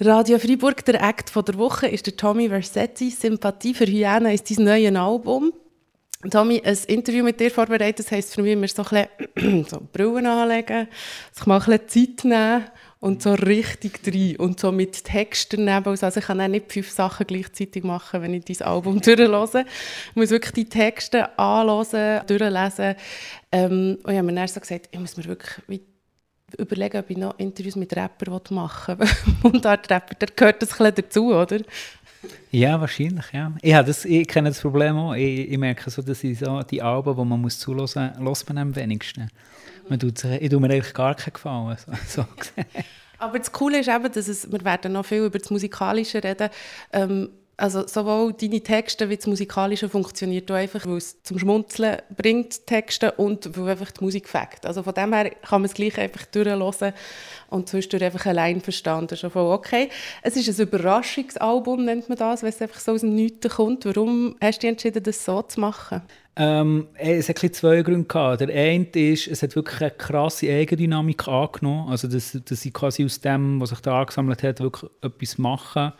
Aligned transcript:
Radio 0.00 0.38
Freiburg, 0.38 0.84
der 0.84 1.02
Act 1.02 1.28
von 1.28 1.44
der 1.44 1.58
Woche, 1.58 1.88
ist 1.88 2.06
der 2.06 2.16
Tommy 2.16 2.48
Versetti. 2.48 3.10
Sympathie 3.10 3.74
für 3.74 3.84
Hyänen 3.84 4.32
ist 4.32 4.48
dein 4.48 4.64
neues 4.64 4.94
Album. 4.94 5.52
Tommy, 6.30 6.62
ein 6.64 6.78
Interview 6.86 7.24
mit 7.24 7.40
dir 7.40 7.50
vorbereitet, 7.50 8.06
das 8.06 8.12
heisst 8.12 8.36
für 8.36 8.42
mich 8.42 8.52
immer 8.52 8.68
so 8.68 8.84
ein 8.84 9.08
bisschen 9.34 9.64
so 9.68 9.80
Brillen 9.92 10.26
anlegen, 10.26 10.86
sich 11.32 11.46
mal 11.46 11.60
ein 11.60 11.78
bisschen 11.78 12.16
Zeit 12.16 12.24
nehmen 12.24 12.64
und 13.00 13.22
so 13.22 13.34
richtig 13.34 14.00
rein 14.06 14.36
und 14.36 14.60
so 14.60 14.70
mit 14.70 15.02
Texten 15.02 15.66
daneben. 15.66 15.98
Also 16.00 16.20
ich 16.20 16.26
kann 16.26 16.40
auch 16.40 16.46
nicht 16.46 16.72
fünf 16.72 16.90
Sachen 16.92 17.26
gleichzeitig 17.26 17.82
machen, 17.82 18.22
wenn 18.22 18.34
ich 18.34 18.44
dein 18.44 18.68
Album 18.68 19.00
durchlese. 19.00 19.64
Ich 20.10 20.16
muss 20.16 20.30
wirklich 20.30 20.54
die 20.54 20.68
Texte 20.68 21.36
anhören, 21.36 22.24
durchlesen. 22.24 22.94
Ähm, 23.50 23.98
und 24.04 24.12
ich 24.12 24.16
habe 24.16 24.22
mir 24.22 24.34
dann 24.34 24.46
so 24.46 24.60
gesagt, 24.60 24.90
ich 24.92 25.00
muss 25.00 25.16
mir 25.16 25.24
wirklich 25.24 25.80
überlegen, 26.56 26.98
ob 26.98 27.10
ich 27.10 27.16
noch 27.16 27.38
Interviews 27.38 27.76
mit 27.76 27.94
Rappern 27.94 28.40
machen 28.50 28.98
will. 28.98 29.08
Mundart-Rapper, 29.42 30.14
da 30.18 30.26
gehört 30.34 30.62
das 30.62 30.80
ein 30.80 30.94
dazu, 30.94 31.34
oder? 31.34 31.58
Ja, 32.50 32.80
wahrscheinlich, 32.80 33.26
ja. 33.32 33.52
Ich, 33.62 33.72
das, 33.72 34.04
ich 34.04 34.26
kenne 34.26 34.48
das 34.48 34.60
Problem 34.60 34.96
auch. 34.96 35.14
Ich, 35.14 35.50
ich 35.50 35.58
merke 35.58 35.90
so, 35.90 36.02
dass 36.02 36.24
ich 36.24 36.38
so 36.38 36.62
die 36.62 36.82
Alben, 36.82 37.14
die 37.14 37.24
man 37.24 37.40
muss 37.40 37.58
zuhören 37.58 38.12
muss, 38.18 38.48
man 38.48 38.58
am 38.58 38.74
wenigsten. 38.74 39.30
Man 39.88 39.98
tut, 39.98 40.24
ich 40.24 40.48
tue 40.48 40.60
mir 40.60 40.70
eigentlich 40.70 40.94
gar 40.94 41.14
keinen 41.14 41.34
Gefallen. 41.34 41.76
So, 41.86 41.92
so 42.22 42.26
Aber 43.18 43.38
das 43.38 43.52
Coole 43.52 43.80
ist 43.80 43.88
eben, 43.88 44.12
dass 44.12 44.28
es, 44.28 44.50
wir 44.50 44.64
werden 44.64 44.92
noch 44.92 45.04
viel 45.04 45.24
über 45.24 45.38
das 45.38 45.50
Musikalische 45.50 46.22
reden. 46.22 46.48
Ähm, 46.92 47.28
also 47.58 47.88
sowohl 47.88 48.32
deine 48.34 48.60
Texte 48.60 49.10
wie 49.10 49.16
das 49.16 49.26
Musikalische 49.26 49.88
funktioniert 49.88 50.48
einfach, 50.48 50.86
weil 50.86 50.98
es 50.98 51.20
zum 51.24 51.40
Schmunzeln 51.40 51.96
bringt, 52.16 52.64
Texte, 52.66 53.10
und 53.12 53.58
weil 53.58 53.70
einfach 53.70 53.90
die 53.90 54.04
Musik 54.04 54.28
fängt. 54.28 54.64
Also 54.64 54.84
von 54.84 54.94
dem 54.94 55.12
her 55.12 55.30
kann 55.30 55.62
man 55.62 55.64
es 55.64 55.74
gleich 55.74 55.98
einfach 55.98 56.24
durchhören 56.26 56.92
und 57.50 57.68
zwischendurch 57.68 58.04
einfach 58.04 58.26
allein 58.26 58.60
verstanden. 58.60 59.16
Schon 59.16 59.32
voll 59.32 59.52
okay. 59.52 59.88
Es 60.22 60.36
ist 60.36 60.48
ein 60.48 60.68
Überraschungsalbum, 60.68 61.84
nennt 61.84 62.08
man 62.08 62.16
das, 62.16 62.42
wenn 62.42 62.50
es 62.50 62.62
einfach 62.62 62.78
so 62.78 62.92
aus 62.92 63.00
dem 63.00 63.16
Nichts 63.16 63.48
kommt. 63.48 63.84
Warum 63.84 64.36
hast 64.40 64.62
du 64.62 64.68
entschieden, 64.68 65.02
das 65.02 65.24
so 65.24 65.42
zu 65.42 65.58
machen? 65.58 66.02
Ähm, 66.36 66.86
es 66.94 67.28
hat 67.28 67.38
zwei 67.38 67.82
Gründe 67.82 68.06
gehabt. 68.06 68.40
Der 68.40 68.50
eine 68.50 68.86
ist, 68.92 69.26
es 69.26 69.42
hat 69.42 69.56
wirklich 69.56 69.80
eine 69.80 69.90
krasse 69.90 70.48
Eigendynamik 70.48 71.26
angenommen. 71.26 71.90
Also, 71.90 72.06
dass, 72.06 72.38
dass 72.44 72.64
ich 72.64 72.72
quasi 72.72 73.04
aus 73.04 73.20
dem, 73.20 73.60
was 73.60 73.70
sich 73.70 73.80
da 73.80 73.98
angesammelt 73.98 74.44
hat, 74.44 74.60
wirklich 74.60 74.88
etwas 75.02 75.38
machen 75.38 75.92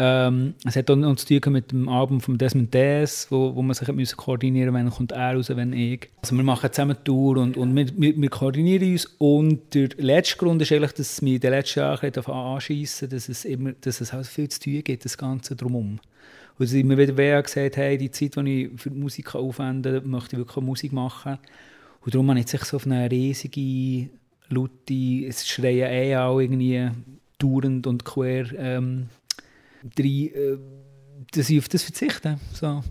ähm, 0.00 0.54
es 0.64 0.76
hat 0.76 0.88
auch 0.92 0.96
noch 0.96 1.16
zu 1.16 1.40
tun 1.40 1.52
mit 1.52 1.72
dem 1.72 1.88
Album 1.88 2.20
von 2.20 2.38
Desmond 2.38 2.72
Des, 2.72 3.26
wo, 3.30 3.56
wo 3.56 3.62
man 3.62 3.74
sich 3.74 3.88
müssen 3.88 4.16
koordinieren 4.16 4.72
musste, 4.72 4.84
wenn 4.84 4.90
kommt 4.90 5.12
er 5.12 5.34
raus, 5.34 5.50
wenn 5.50 5.72
ich. 5.72 6.08
Also 6.22 6.36
wir 6.36 6.44
machen 6.44 6.72
zusammen 6.72 6.96
Tour 7.02 7.38
und, 7.38 7.56
und 7.56 7.74
wir, 7.74 7.86
wir, 7.96 8.16
wir, 8.16 8.30
koordinieren 8.30 8.92
uns. 8.92 9.06
Und 9.18 9.74
der 9.74 9.88
letzte 9.96 10.36
Grund 10.36 10.62
ist 10.62 10.70
eigentlich, 10.70 10.92
dass 10.92 11.20
mich 11.20 11.34
in 11.34 11.40
den 11.40 11.50
letzten 11.50 11.80
Jahren 11.80 12.14
anschiessen 12.26 13.10
dass 13.10 13.28
es 13.28 13.44
immer, 13.44 13.72
dass 13.72 14.00
es 14.00 14.12
halt 14.12 14.28
viel 14.28 14.48
zu 14.48 14.60
tun 14.60 14.84
gibt, 14.84 15.04
das 15.04 15.18
Ganze 15.18 15.56
drumherum. 15.56 15.98
Und 16.58 16.72
ich 16.72 16.80
immer 16.80 16.96
wieder 16.96 17.42
gesagt 17.42 17.76
hey, 17.76 17.98
die 17.98 18.12
Zeit, 18.12 18.36
die 18.36 18.66
ich 18.66 18.80
für 18.80 18.90
die 18.90 18.98
Musik 18.98 19.34
aufwende, 19.34 20.00
möchte 20.02 20.36
ich 20.36 20.38
wirklich 20.38 20.64
Musik 20.64 20.92
machen. 20.92 21.38
Und 22.02 22.14
darum 22.14 22.30
habe 22.30 22.38
ich 22.38 22.46
sich 22.46 22.62
so 22.62 22.76
auf 22.76 22.86
eine 22.86 23.10
riesige, 23.10 24.10
laute, 24.48 25.26
es 25.26 25.48
schreien 25.48 25.90
eh 25.90 26.16
auch 26.16 26.38
irgendwie 26.38 26.88
dauernd 27.38 27.86
und 27.86 28.04
quer 28.04 28.46
ähm, 28.56 29.08
drei, 29.94 30.32
äh, 30.34 30.58
dass 31.32 31.50
ich 31.50 31.58
auf 31.58 31.68
das 31.68 31.82
verzichte. 31.82 32.38
So, 32.54 32.82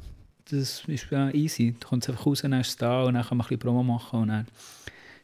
das 0.50 0.84
ist 0.88 1.08
ja 1.12 1.30
easy. 1.32 1.76
Du 1.80 1.88
kommst 1.88 2.10
einfach 2.10 2.26
raus, 2.26 2.42
dann 2.42 2.54
ist 2.54 2.70
es 2.70 2.78
da 2.78 3.04
und 3.04 3.16
dann 3.16 3.24
kann 3.24 3.38
man 3.38 3.46
ein 3.46 3.50
bisschen 3.50 3.60
Promo 3.60 3.84
machen 3.84 4.22
und 4.22 4.28
dann 4.30 4.48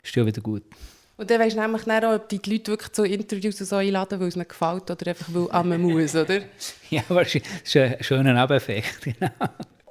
ist 0.01 0.09
es 0.09 0.15
ja 0.15 0.25
wieder 0.25 0.41
gut. 0.41 0.63
Und 1.15 1.29
dann 1.29 1.39
weisst 1.39 1.55
du 1.55 1.61
nämlich 1.61 1.87
auch, 1.87 2.15
ob 2.15 2.27
die 2.27 2.41
Leute 2.45 2.71
wirklich 2.71 2.91
zu 2.91 3.05
Interviews 3.05 3.57
so 3.57 3.75
einladen, 3.75 4.19
weil 4.19 4.27
es 4.27 4.35
ihnen 4.35 4.47
gefällt 4.47 4.89
oder 4.89 5.07
einfach 5.07 5.27
weil 5.31 5.63
man 5.63 5.81
muss, 5.81 6.15
oder? 6.15 6.41
ja, 6.89 7.03
wahrscheinlich. 7.07 7.49
Das 7.63 7.75
ist 7.75 7.75
ein 7.75 8.03
schöner 8.03 8.33
Nebeneffekt, 8.33 9.01
genau. 9.01 9.31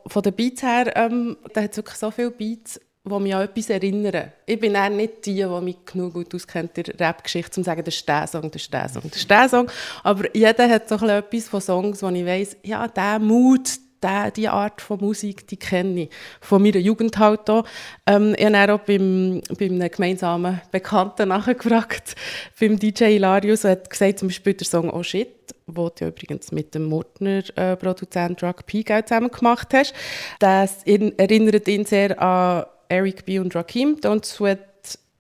Von 0.07 0.23
den 0.23 0.35
Beats 0.35 0.63
her, 0.63 0.93
ähm, 0.97 1.37
da 1.55 1.63
hat 1.63 1.71
es 1.71 1.77
wirklich 1.77 1.97
so 1.97 2.11
viele 2.11 2.33
Beats, 2.33 2.81
die 3.05 3.19
mich 3.19 3.35
an 3.35 3.43
etwas 3.43 3.69
erinnern. 3.69 4.31
Ich 4.47 4.61
bin 4.61 4.77
auch 4.77 4.89
nicht 4.89 5.27
die, 5.27 5.35
die 5.35 5.61
mich 5.61 5.85
genug 5.85 6.15
gut 6.15 6.35
auskennt 6.35 6.79
in 6.79 6.85
der 6.85 7.09
Rap-Geschichte, 7.09 7.59
um 7.59 7.65
zu 7.65 7.71
sagen, 7.71 7.83
das 7.83 7.97
ist 7.97 8.09
der 8.09 8.27
Song, 8.29 8.51
das 8.51 8.63
ist 8.63 8.73
der 8.73 8.89
Song, 8.89 9.03
das 9.03 9.17
ist 9.17 9.31
der 9.31 9.49
Song. 9.49 9.71
Aber 10.05 10.35
jeder 10.37 10.69
hat 10.69 10.89
so 10.89 10.95
etwas 10.95 11.49
von 11.49 11.61
Songs, 11.61 12.03
wo 12.03 12.09
ich 12.11 12.25
weiss, 12.25 12.57
ja, 12.63 12.87
der 12.87 13.19
Mut, 13.19 13.71
der, 14.01 14.31
die 14.31 14.49
Art 14.49 14.81
von 14.81 15.01
Musik, 15.01 15.47
die 15.49 15.57
kenne 15.57 16.03
ich. 16.03 16.11
Von 16.41 16.63
meiner 16.63 16.79
Jugend 16.79 17.19
halt 17.19 17.49
auch. 17.51 17.65
Ähm, 18.07 18.35
ich 18.37 18.45
habe 18.45 18.75
auch 18.75 18.81
beim, 18.81 19.41
beim 19.59 19.73
einem 19.73 19.91
gemeinsamen 19.91 20.61
Bekannten 20.71 21.29
nachgefragt, 21.31 22.15
beim 22.59 22.79
DJ 22.79 23.05
Hilarius, 23.05 23.65
er 23.65 23.73
hat 23.73 23.91
gesagt, 23.91 24.21
zum 24.21 24.29
Beispiel 24.29 24.55
der 24.55 24.67
Song 24.67 24.91
«Oh 24.91 25.03
Shit», 25.03 25.55
den 25.67 25.91
du 25.99 26.07
übrigens 26.07 26.53
mit 26.53 26.75
dem 26.75 26.85
Murtner-Produzent 26.85 28.43
äh, 28.43 28.47
Drug 28.47 28.67
P 28.67 28.85
zusammen 28.85 29.31
gemacht 29.31 29.69
hast. 29.73 29.95
Das 30.39 30.83
erinnert 30.85 31.69
ihn 31.69 31.85
sehr 31.85 32.21
an 32.21 32.65
Eric 32.93 33.25
B. 33.25 33.39
und 33.39 33.55
Rakim, 33.55 33.97
Don't 33.97 34.25
Sweat 34.25 34.59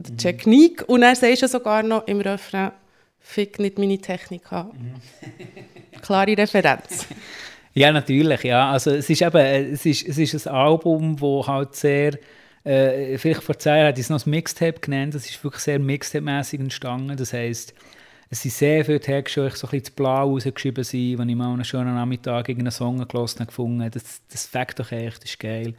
the 0.04 0.12
mhm. 0.12 0.18
Technique. 0.18 0.82
Und 0.88 1.02
er 1.02 1.16
sagt 1.16 1.38
sogar 1.48 1.82
noch 1.82 2.06
im 2.06 2.20
Refrain, 2.20 2.72
fick 3.18 3.58
nicht 3.58 3.78
meine 3.78 3.98
Technik 3.98 4.52
an. 4.52 4.68
Mhm. 4.68 6.00
Klare 6.00 6.36
Referenz. 6.36 7.06
Ja, 7.74 7.90
natürlich, 7.90 8.42
ja. 8.42 8.70
Also 8.70 8.90
es 8.90 9.08
ist 9.08 9.22
eben, 9.22 9.38
es 9.38 9.86
ist, 9.86 10.06
es 10.06 10.18
ist 10.18 10.46
ein 10.46 10.54
Album, 10.54 11.16
das 11.16 11.48
halt 11.48 11.74
sehr, 11.74 12.18
äh, 12.64 13.16
vielleicht 13.16 13.42
vor 13.42 13.58
zwei 13.58 13.78
Jahren 13.78 13.88
hat 13.88 13.98
es 13.98 14.10
noch 14.10 14.26
ein 14.26 14.28
Mixtape 14.28 14.78
genannt, 14.78 15.14
das 15.14 15.24
ist 15.24 15.42
wirklich 15.42 15.62
sehr 15.62 15.78
Mixtape-mässig 15.78 16.60
entstanden. 16.60 17.16
Das 17.16 17.32
heisst, 17.32 17.72
es 18.28 18.42
sind 18.42 18.52
sehr 18.52 18.84
viele 18.84 19.00
Texte, 19.00 19.48
die 19.48 19.56
so 19.56 19.66
ein 19.66 19.70
bisschen 19.70 19.94
blau 19.94 20.32
rausgeschrieben 20.32 20.84
sind, 20.84 21.18
wenn 21.18 21.30
ich 21.30 21.34
mal 21.34 21.50
einen 21.50 21.64
schönen 21.64 21.94
Nachmittag 21.94 22.50
einen 22.50 22.70
Song 22.70 22.98
gelesen 23.08 23.40
habe, 23.40 23.46
gefunden 23.46 23.90
das, 23.90 24.20
das 24.30 24.44
fängt 24.44 24.78
doch 24.78 24.92
echt, 24.92 25.22
das 25.22 25.30
ist 25.30 25.40
geil. 25.40 25.72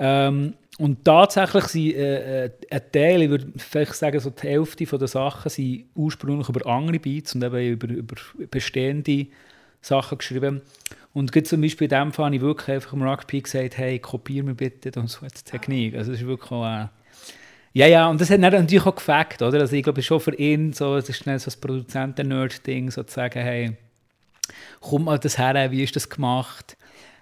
Ähm, 0.00 0.54
und 0.80 1.04
tatsächlich 1.04 1.64
sind 1.64 1.94
äh, 1.94 2.46
äh, 2.46 2.50
ein 2.70 2.80
Teil, 2.90 3.20
ich 3.20 3.28
würde 3.28 3.52
vielleicht 3.58 3.92
sagen, 3.92 4.18
so 4.18 4.30
die 4.30 4.48
Hälfte 4.48 4.86
der 4.86 5.08
Sachen 5.08 5.50
sind 5.50 5.84
ursprünglich 5.94 6.48
über 6.48 6.66
andere 6.66 6.98
Beats 6.98 7.34
und 7.34 7.44
eben 7.44 7.72
über, 7.72 7.86
über 7.86 8.14
bestehende 8.50 9.26
Sachen 9.82 10.16
geschrieben. 10.16 10.62
Und 11.12 11.46
zum 11.46 11.60
Beispiel 11.60 11.84
in 11.84 11.90
dem 11.90 12.12
Fall 12.14 12.26
habe 12.26 12.36
ich 12.36 12.40
wirklich 12.40 12.76
einfach 12.76 12.94
im 12.94 13.02
Rugby 13.02 13.42
gesagt, 13.42 13.76
hey, 13.76 13.98
kopier 13.98 14.42
mir 14.42 14.54
bitte 14.54 14.98
und 14.98 15.08
so 15.08 15.20
eine 15.20 15.30
Technik. 15.30 15.96
Also 15.96 16.12
das 16.12 16.22
ist 16.22 16.26
wirklich 16.26 16.50
auch, 16.50 16.64
äh, 16.64 16.86
ja, 17.74 17.86
ja, 17.86 18.08
und 18.08 18.18
das 18.18 18.30
hat 18.30 18.40
natürlich 18.40 18.86
auch 18.86 18.94
gefällt, 18.94 19.42
oder? 19.42 19.60
Also 19.60 19.76
ich 19.76 19.82
glaube, 19.82 20.00
schon 20.02 20.18
für 20.18 20.34
ihn, 20.34 20.72
so, 20.72 20.96
das 20.96 21.10
ist 21.10 21.18
schnell 21.18 21.38
so 21.38 21.46
das 21.46 21.56
Produzenten-Nerd-Ding, 21.58 22.90
so 22.90 23.02
zu 23.02 23.16
sagen, 23.16 23.42
hey, 23.42 23.76
komm 24.80 25.04
mal 25.04 25.18
das 25.18 25.36
her, 25.36 25.70
wie 25.70 25.82
ist 25.82 25.94
das 25.94 26.08
gemacht? 26.08 26.78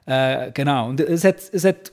Äh, 0.07 0.53
genau, 0.53 0.89
und 0.89 1.01
es 1.01 1.25
hat, 1.25 1.41
es 1.53 1.65
hat 1.65 1.93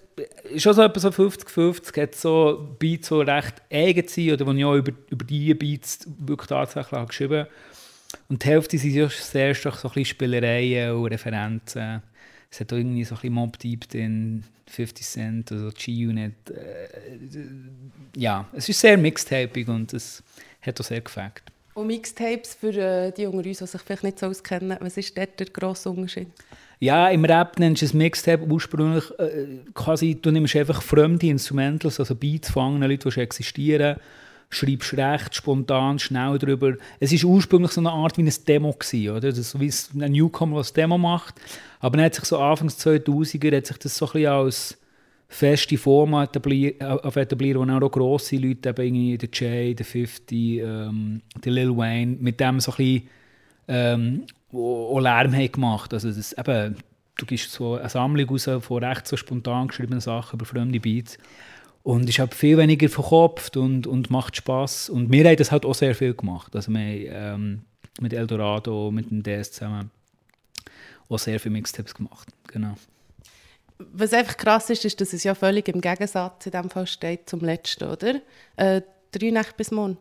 schon 0.57 0.73
so 0.73 0.81
etwa 0.81 0.99
so 0.99 1.09
50-50, 1.09 2.01
hat 2.01 2.15
so 2.15 2.75
Beats, 2.79 3.09
die 3.09 3.15
recht 3.15 3.61
eigen 3.71 4.07
sind 4.07 4.33
oder 4.33 4.45
die 4.45 4.59
ich 4.59 4.65
auch 4.65 4.75
über, 4.75 4.91
über 5.09 5.25
diese 5.25 5.55
Beats 5.55 6.07
wirklich 6.19 6.47
tatsächlich 6.47 6.91
habe 6.91 7.07
geschrieben 7.07 7.47
Und 8.29 8.43
die 8.43 8.47
Hälfte 8.47 8.77
sind 8.77 8.93
ja 8.93 9.09
sehr 9.09 9.53
stark 9.53 9.75
so 9.75 9.91
Spielereien 10.03 10.95
und 10.95 11.07
Referenzen. 11.07 12.01
Es 12.49 12.59
hat 12.59 12.71
auch 12.71 12.77
irgendwie 12.77 13.03
so 13.03 13.15
ein 13.15 13.21
bisschen 13.21 13.33
Mob 13.33 13.59
Deep 13.59 13.93
in 13.93 14.43
50 14.67 15.05
Cent, 15.05 15.51
also 15.51 15.69
G-Unit. 15.71 16.49
Äh, 16.49 16.87
ja, 18.15 18.47
es 18.53 18.69
ist 18.69 18.79
sehr 18.79 18.97
mixtapig 18.97 19.67
und 19.67 19.93
es 19.93 20.23
hat 20.61 20.79
auch 20.79 20.85
sehr 20.85 21.01
gefällt. 21.01 21.43
Und 21.75 21.87
Mixtapes 21.87 22.53
für 22.53 22.73
äh, 22.73 23.11
die 23.11 23.27
uns, 23.27 23.43
die 23.43 23.53
sich 23.53 23.81
vielleicht 23.81 24.03
nicht 24.03 24.19
so 24.19 24.27
auskennen, 24.27 24.77
was 24.79 24.95
ist 24.95 25.17
dort 25.17 25.37
der 25.37 25.47
grosse 25.47 25.89
Unterschied? 25.89 26.27
Ja, 26.79 27.09
im 27.09 27.25
Rap 27.25 27.59
nennst 27.59 27.81
du 27.81 27.85
es 27.85 27.93
Mixtape 27.93 28.43
ursprünglich 28.45 29.03
äh, 29.19 29.59
quasi, 29.73 30.15
du 30.15 30.31
nimmst 30.31 30.55
einfach 30.55 30.81
fremde 30.81 31.27
Instrumentals, 31.27 31.99
also 31.99 32.15
Beats 32.15 32.49
von 32.49 32.75
anderen 32.75 32.91
Leuten, 32.91 33.09
die 33.09 33.11
schon 33.11 33.23
existieren, 33.23 33.97
schreibst 34.49 34.93
recht 34.93 35.35
spontan, 35.35 35.99
schnell 35.99 36.37
drüber. 36.37 36.75
Es 37.01 37.11
war 37.11 37.29
ursprünglich 37.29 37.71
so 37.71 37.81
eine 37.81 37.91
Art 37.91 38.17
wie 38.17 38.23
ein 38.23 38.33
Demo 38.47 38.71
gewesen, 38.71 39.09
oder? 39.09 39.29
Das 39.31 39.39
ist 39.39 39.59
wie 39.59 40.01
ein 40.01 40.13
Newcomer, 40.13 40.55
was 40.55 40.71
Demo 40.71 40.97
macht. 40.97 41.35
Aber 41.81 41.97
dann 41.97 42.05
hat 42.05 42.15
sich 42.15 42.23
so 42.23 42.39
Anfangs 42.39 42.79
2000er 42.85 43.57
hat 43.57 43.67
sich 43.67 43.77
das 43.79 43.97
so 43.97 44.05
ein 44.05 44.11
bisschen 44.13 44.31
als 44.31 44.77
feste 45.27 45.77
Form 45.77 46.13
etabliert, 46.13 46.81
äh, 46.81 47.21
etabliert 47.21 47.57
wo 47.57 47.63
auch 47.63 47.91
grosse 47.91 48.37
Leute, 48.37 48.69
eben 48.69 48.81
irgendwie 48.85 49.17
der 49.17 49.29
Jay, 49.33 49.73
der 49.73 49.85
50, 49.85 50.59
ähm, 50.59 51.21
der 51.43 51.51
Lil 51.51 51.75
Wayne, 51.75 52.17
mit 52.19 52.39
dem 52.39 52.59
so 52.59 52.71
ein 52.71 52.77
bisschen 52.77 53.09
ähm, 53.67 54.23
Lärm 54.51 55.33
haben 55.33 55.51
gemacht 55.51 55.93
Also 55.93 56.11
das, 56.11 56.33
eben, 56.33 56.75
du 57.17 57.25
gibst 57.25 57.51
so 57.51 57.75
eine 57.75 57.89
Sammlung 57.89 58.29
raus 58.29 58.49
von 58.61 58.83
recht 58.83 59.07
so 59.07 59.17
spontan 59.17 59.67
geschriebenen 59.67 60.01
Sachen 60.01 60.37
über 60.37 60.45
fremde 60.45 60.79
Beats. 60.79 61.17
Und 61.83 62.09
ich 62.09 62.19
habe 62.19 62.33
viel 62.33 62.57
weniger 62.57 62.89
verkopft 62.89 63.57
und, 63.57 63.85
und 63.85 64.09
macht 64.09 64.35
Spass. 64.35 64.89
Und 64.89 65.11
wir 65.11 65.23
haben 65.27 65.37
das 65.37 65.51
halt 65.51 65.65
auch 65.65 65.75
sehr 65.75 65.93
viel 65.93 66.15
gemacht. 66.15 66.55
Also 66.55 66.71
wir 66.71 66.79
haben 66.79 67.43
ähm, 67.43 67.61
mit 68.01 68.13
Eldorado, 68.13 68.89
mit 68.91 69.11
dem 69.11 69.21
DS 69.21 69.51
zusammen 69.51 69.91
auch 71.09 71.19
sehr 71.19 71.39
viele 71.39 71.53
Mixtapes 71.53 71.93
gemacht. 71.93 72.27
Genau. 72.47 72.75
Was 73.77 74.13
einfach 74.13 74.37
krass 74.37 74.69
ist, 74.69 74.85
ist, 74.85 75.01
dass 75.01 75.13
es 75.13 75.23
ja 75.23 75.35
völlig 75.35 75.67
im 75.67 75.81
Gegensatz 75.81 76.45
in 76.45 76.51
dem 76.53 76.69
Fall 76.69 76.87
steht 76.87 77.29
zum 77.29 77.41
letzten, 77.41 77.89
oder? 77.89 78.21
Äh, 78.55 78.81
drei 79.11 79.31
Nächte 79.31 79.53
bis 79.57 79.71
morgen. 79.71 79.97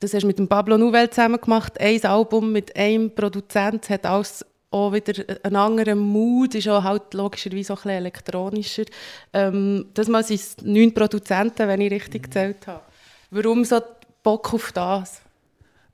das 0.00 0.14
hast 0.14 0.22
du 0.22 0.26
mit 0.26 0.38
dem 0.38 0.48
Pablo 0.48 0.78
Nouvel 0.78 1.10
zusammen 1.10 1.40
gemacht, 1.40 1.80
ein 1.80 2.04
Album 2.04 2.52
mit 2.52 2.74
einem 2.76 3.14
Produzent, 3.14 3.88
hat 3.90 4.06
alles 4.06 4.44
auch 4.70 4.92
wieder 4.92 5.24
einen 5.42 5.56
anderen 5.56 5.98
Mood, 5.98 6.54
ist 6.54 6.68
auch 6.68 6.82
halt 6.82 7.14
logischerweise 7.14 7.72
auch 7.72 7.78
ein 7.78 7.82
bisschen 7.82 7.98
elektronischer. 7.98 8.84
Ähm, 9.32 9.86
das 9.94 10.08
mal 10.08 10.24
sind 10.24 10.40
es 10.40 10.56
neun 10.62 10.92
Produzenten, 10.92 11.68
wenn 11.68 11.80
ich 11.80 11.92
richtig 11.92 12.24
gezählt 12.24 12.66
habe. 12.66 12.82
Warum 13.30 13.64
so 13.64 13.80
Bock 14.22 14.52
auf 14.54 14.72
das? 14.72 15.22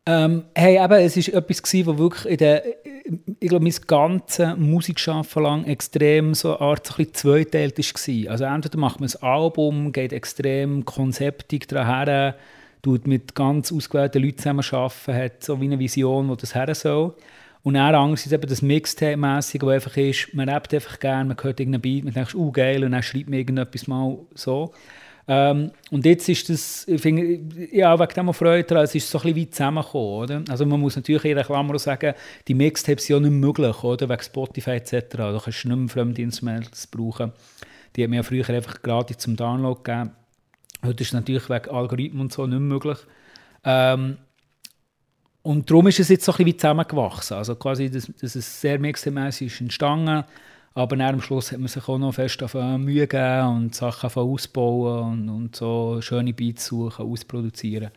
Ähm, 0.04 0.44
hey, 0.54 0.82
eben, 0.82 0.92
es 0.94 1.16
war 1.16 1.34
etwas, 1.40 1.62
gewesen, 1.62 1.86
was 1.86 1.98
wirklich 1.98 2.32
in 2.32 2.36
der, 2.38 2.64
ich 3.38 3.48
glaube, 3.48 3.64
mein 3.64 3.74
ganzes 3.86 4.56
Musikschaffen 4.56 5.42
lang 5.42 5.64
extrem 5.64 6.34
so 6.34 6.56
eine 6.56 6.60
Art 6.60 6.86
so 6.86 6.94
ein 6.98 7.14
zweiteilt 7.14 7.78
war. 7.78 8.30
Also 8.32 8.44
entweder 8.44 8.78
macht 8.78 9.00
man 9.00 9.08
ein 9.08 9.22
Album, 9.22 9.92
geht 9.92 10.12
extrem 10.12 10.84
konzeptig 10.84 11.68
daran 11.68 12.34
tut 12.82 13.06
mit 13.06 13.34
ganz 13.36 13.72
ausgewählten 13.72 14.22
Leuten 14.22 14.38
zusammen 14.38 14.64
arbeiten, 14.72 15.14
hat 15.14 15.44
so 15.44 15.60
wie 15.60 15.66
eine 15.66 15.78
Vision, 15.78 16.28
wo 16.28 16.34
das 16.34 16.54
her 16.54 16.74
soll. 16.74 17.14
Und 17.62 17.74
dann 17.74 17.94
andererseits 17.94 18.32
eben 18.32 18.48
das 18.48 18.60
Mixtape-mässige, 18.60 19.64
wo 19.64 19.70
einfach 19.70 19.96
ist, 19.96 20.34
man 20.34 20.48
rappt 20.48 20.74
einfach 20.74 20.98
gerne, 20.98 21.26
man 21.26 21.36
hört 21.40 21.60
irgendeinen 21.60 21.80
Beat, 21.82 22.04
man 22.04 22.12
denkt, 22.12 22.34
oh 22.34 22.50
geil, 22.50 22.82
und 22.82 22.90
dann 22.90 23.04
schreibt 23.04 23.28
man 23.28 23.38
irgendetwas 23.38 23.86
mal 23.86 24.18
so. 24.34 24.72
Ähm, 25.28 25.70
und 25.90 26.04
jetzt 26.04 26.28
ist 26.28 26.48
das, 26.48 26.86
ich 26.88 27.00
finde, 27.00 27.40
ja, 27.74 27.98
wegen 27.98 28.14
dem 28.14 28.34
Freude 28.34 28.74
es 28.80 28.94
ist 28.94 29.08
so 29.08 29.18
ein 29.18 29.24
bisschen 29.24 29.40
weit 29.40 29.54
zusammengekommen, 29.54 30.14
oder? 30.14 30.44
Also 30.50 30.66
man 30.66 30.80
muss 30.80 30.96
natürlich 30.96 31.24
in 31.26 31.36
der 31.36 31.44
Klammer 31.44 31.78
sagen, 31.78 32.14
die 32.48 32.54
Mixtapes 32.54 33.06
sind 33.06 33.16
ja 33.16 33.30
nicht 33.30 33.40
möglich, 33.40 33.84
oder? 33.84 34.08
Wegen 34.08 34.22
Spotify 34.22 34.70
etc. 34.72 35.06
Da 35.10 35.40
kannst 35.42 35.64
du 35.64 35.68
nicht 35.68 35.78
mehr 35.78 35.88
fremde 35.88 36.22
Instrumentals 36.22 36.86
brauchen. 36.88 37.32
Die 37.94 38.02
hat 38.02 38.10
mir 38.10 38.16
ja 38.16 38.22
früher 38.22 38.48
einfach 38.48 38.82
gratis 38.82 39.18
zum 39.18 39.36
Download 39.36 39.80
gegeben. 39.82 40.10
Heute 40.84 41.02
ist 41.02 41.08
es 41.08 41.12
natürlich 41.12 41.48
wegen 41.48 41.70
Algorithmen 41.70 42.22
und 42.22 42.32
so 42.32 42.46
nicht 42.46 42.58
mehr 42.58 42.60
möglich. 42.60 42.98
Ähm, 43.64 44.18
und 45.42 45.70
darum 45.70 45.88
ist 45.88 46.00
es 46.00 46.08
jetzt 46.08 46.24
so 46.24 46.32
ein 46.32 46.36
bisschen 46.36 46.46
wie 46.46 46.56
zusammengewachsen. 46.56 47.36
Also 47.36 47.54
quasi, 47.56 47.90
dass, 47.90 48.10
dass 48.20 48.34
es 48.34 48.60
sehr 48.60 48.78
mixtemässig 48.78 49.52
ist 49.52 49.60
entstanden, 49.60 50.24
aber 50.74 50.96
dann 50.96 51.14
am 51.14 51.20
Schluss 51.20 51.52
hat 51.52 51.58
man 51.58 51.68
sich 51.68 51.86
auch 51.88 51.98
noch 51.98 52.14
fest 52.14 52.42
auf 52.42 52.54
Mühe 52.54 53.06
gegeben 53.06 53.48
und 53.48 53.74
Sachen 53.74 54.10
ausbauen 54.10 55.28
und, 55.28 55.28
und 55.28 55.56
so 55.56 56.00
schöne 56.00 56.32
Beats 56.32 56.66
suchen, 56.66 57.06
ausproduzieren. 57.06 57.90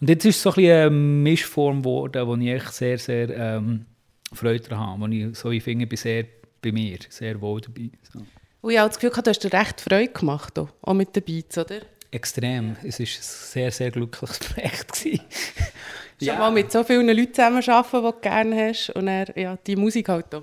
Und 0.00 0.08
jetzt 0.08 0.24
ist 0.24 0.36
es 0.36 0.42
so 0.42 0.50
ein 0.50 0.54
bisschen 0.56 0.80
eine 0.80 0.90
Mischform 0.90 1.82
geworden, 1.82 2.26
wo 2.26 2.34
ich 2.36 2.48
echt 2.48 2.72
sehr, 2.72 2.98
sehr 2.98 3.30
ähm, 3.30 3.86
Freude 4.32 4.68
daran 4.68 4.86
habe, 4.86 5.00
wo 5.02 5.06
ich 5.06 5.36
so 5.36 5.50
ich 5.50 5.62
finde, 5.62 5.86
bin 5.86 5.96
sehr 5.96 6.24
bei 6.62 6.72
mir, 6.72 6.98
sehr 7.08 7.40
wohl 7.40 7.60
dabei. 7.60 7.90
So. 8.12 8.20
Und 8.62 8.72
ich 8.72 8.78
habe 8.78 8.88
das 8.88 8.98
Gefühl, 8.98 9.22
du 9.22 9.30
hast 9.30 9.44
dir 9.44 9.52
recht 9.52 9.80
Freude 9.80 10.12
gemacht, 10.12 10.58
auch 10.58 10.94
mit 10.94 11.14
den 11.16 11.22
Beats, 11.22 11.58
oder? 11.58 11.80
Extrem. 12.10 12.76
Es 12.82 12.98
war 12.98 13.06
ein 13.06 13.08
sehr, 13.20 13.70
sehr 13.70 13.90
glückliches 13.90 14.38
Projekt. 14.40 15.06
ja. 16.18 16.38
mal 16.38 16.50
mit 16.50 16.72
so 16.72 16.82
vielen 16.82 17.06
Leuten 17.06 17.34
zusammenarbeiten, 17.34 18.02
die 18.04 18.12
du 18.12 18.20
gerne 18.20 18.68
hast 18.68 18.90
und 18.90 19.06
dann, 19.06 19.26
ja, 19.36 19.56
die 19.66 19.76
Musik 19.76 20.08
halt 20.08 20.34
auch. 20.34 20.42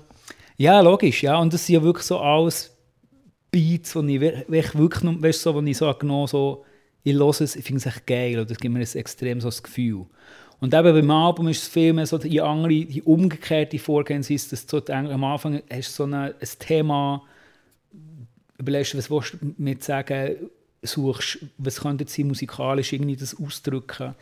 Ja, 0.58 0.80
logisch. 0.80 1.22
Ja. 1.22 1.38
Und 1.38 1.54
das 1.54 1.64
sind 1.64 1.74
ja 1.74 1.82
wirklich 1.82 2.04
so 2.04 2.18
alles 2.18 2.76
Beats, 3.50 3.92
die 3.92 4.14
ich 4.14 4.20
wirklich, 4.20 4.74
wirklich 4.74 5.22
weißt, 5.22 5.42
so, 5.42 5.54
wo 5.54 5.62
ich 5.62 5.76
so 5.76 5.94
genommen 5.94 6.26
so, 6.26 6.64
ich 7.04 7.14
höre 7.14 7.40
es, 7.40 7.56
ich 7.56 7.64
finde 7.64 7.78
es 7.78 7.86
echt 7.86 8.06
geil 8.06 8.34
oder 8.34 8.44
das 8.44 8.58
gibt 8.58 8.74
mir 8.74 8.80
ein 8.80 8.96
extrem 8.96 9.40
so 9.40 9.48
das 9.48 9.62
Gefühl. 9.62 10.06
Und 10.60 10.74
eben 10.74 10.92
beim 10.92 11.10
Album 11.10 11.48
ist 11.48 11.62
es 11.62 11.68
viel 11.68 11.92
mehr 11.92 12.06
so 12.06 12.18
die 12.18 12.40
andere, 12.40 12.84
die 12.84 13.02
umgekehrte 13.02 13.78
Vorgehensweise, 13.78 14.50
dass 14.50 14.66
du 14.66 14.92
am 14.92 15.24
Anfang 15.24 15.62
hast 15.70 15.94
so 15.94 16.02
eine, 16.02 16.34
ein 16.40 16.48
Thema, 16.58 17.22
überlegst 18.58 18.96
was 18.96 19.10
willst 19.10 19.34
du 19.34 19.54
mit 19.56 19.84
sagen, 19.84 20.50
suchst, 20.82 21.38
was 21.58 21.80
könnte 21.80 22.04
sie 22.08 22.24
musikalisch 22.24 22.92
irgendwie 22.92 23.16
das 23.16 23.36
ausdrücken. 23.40 24.14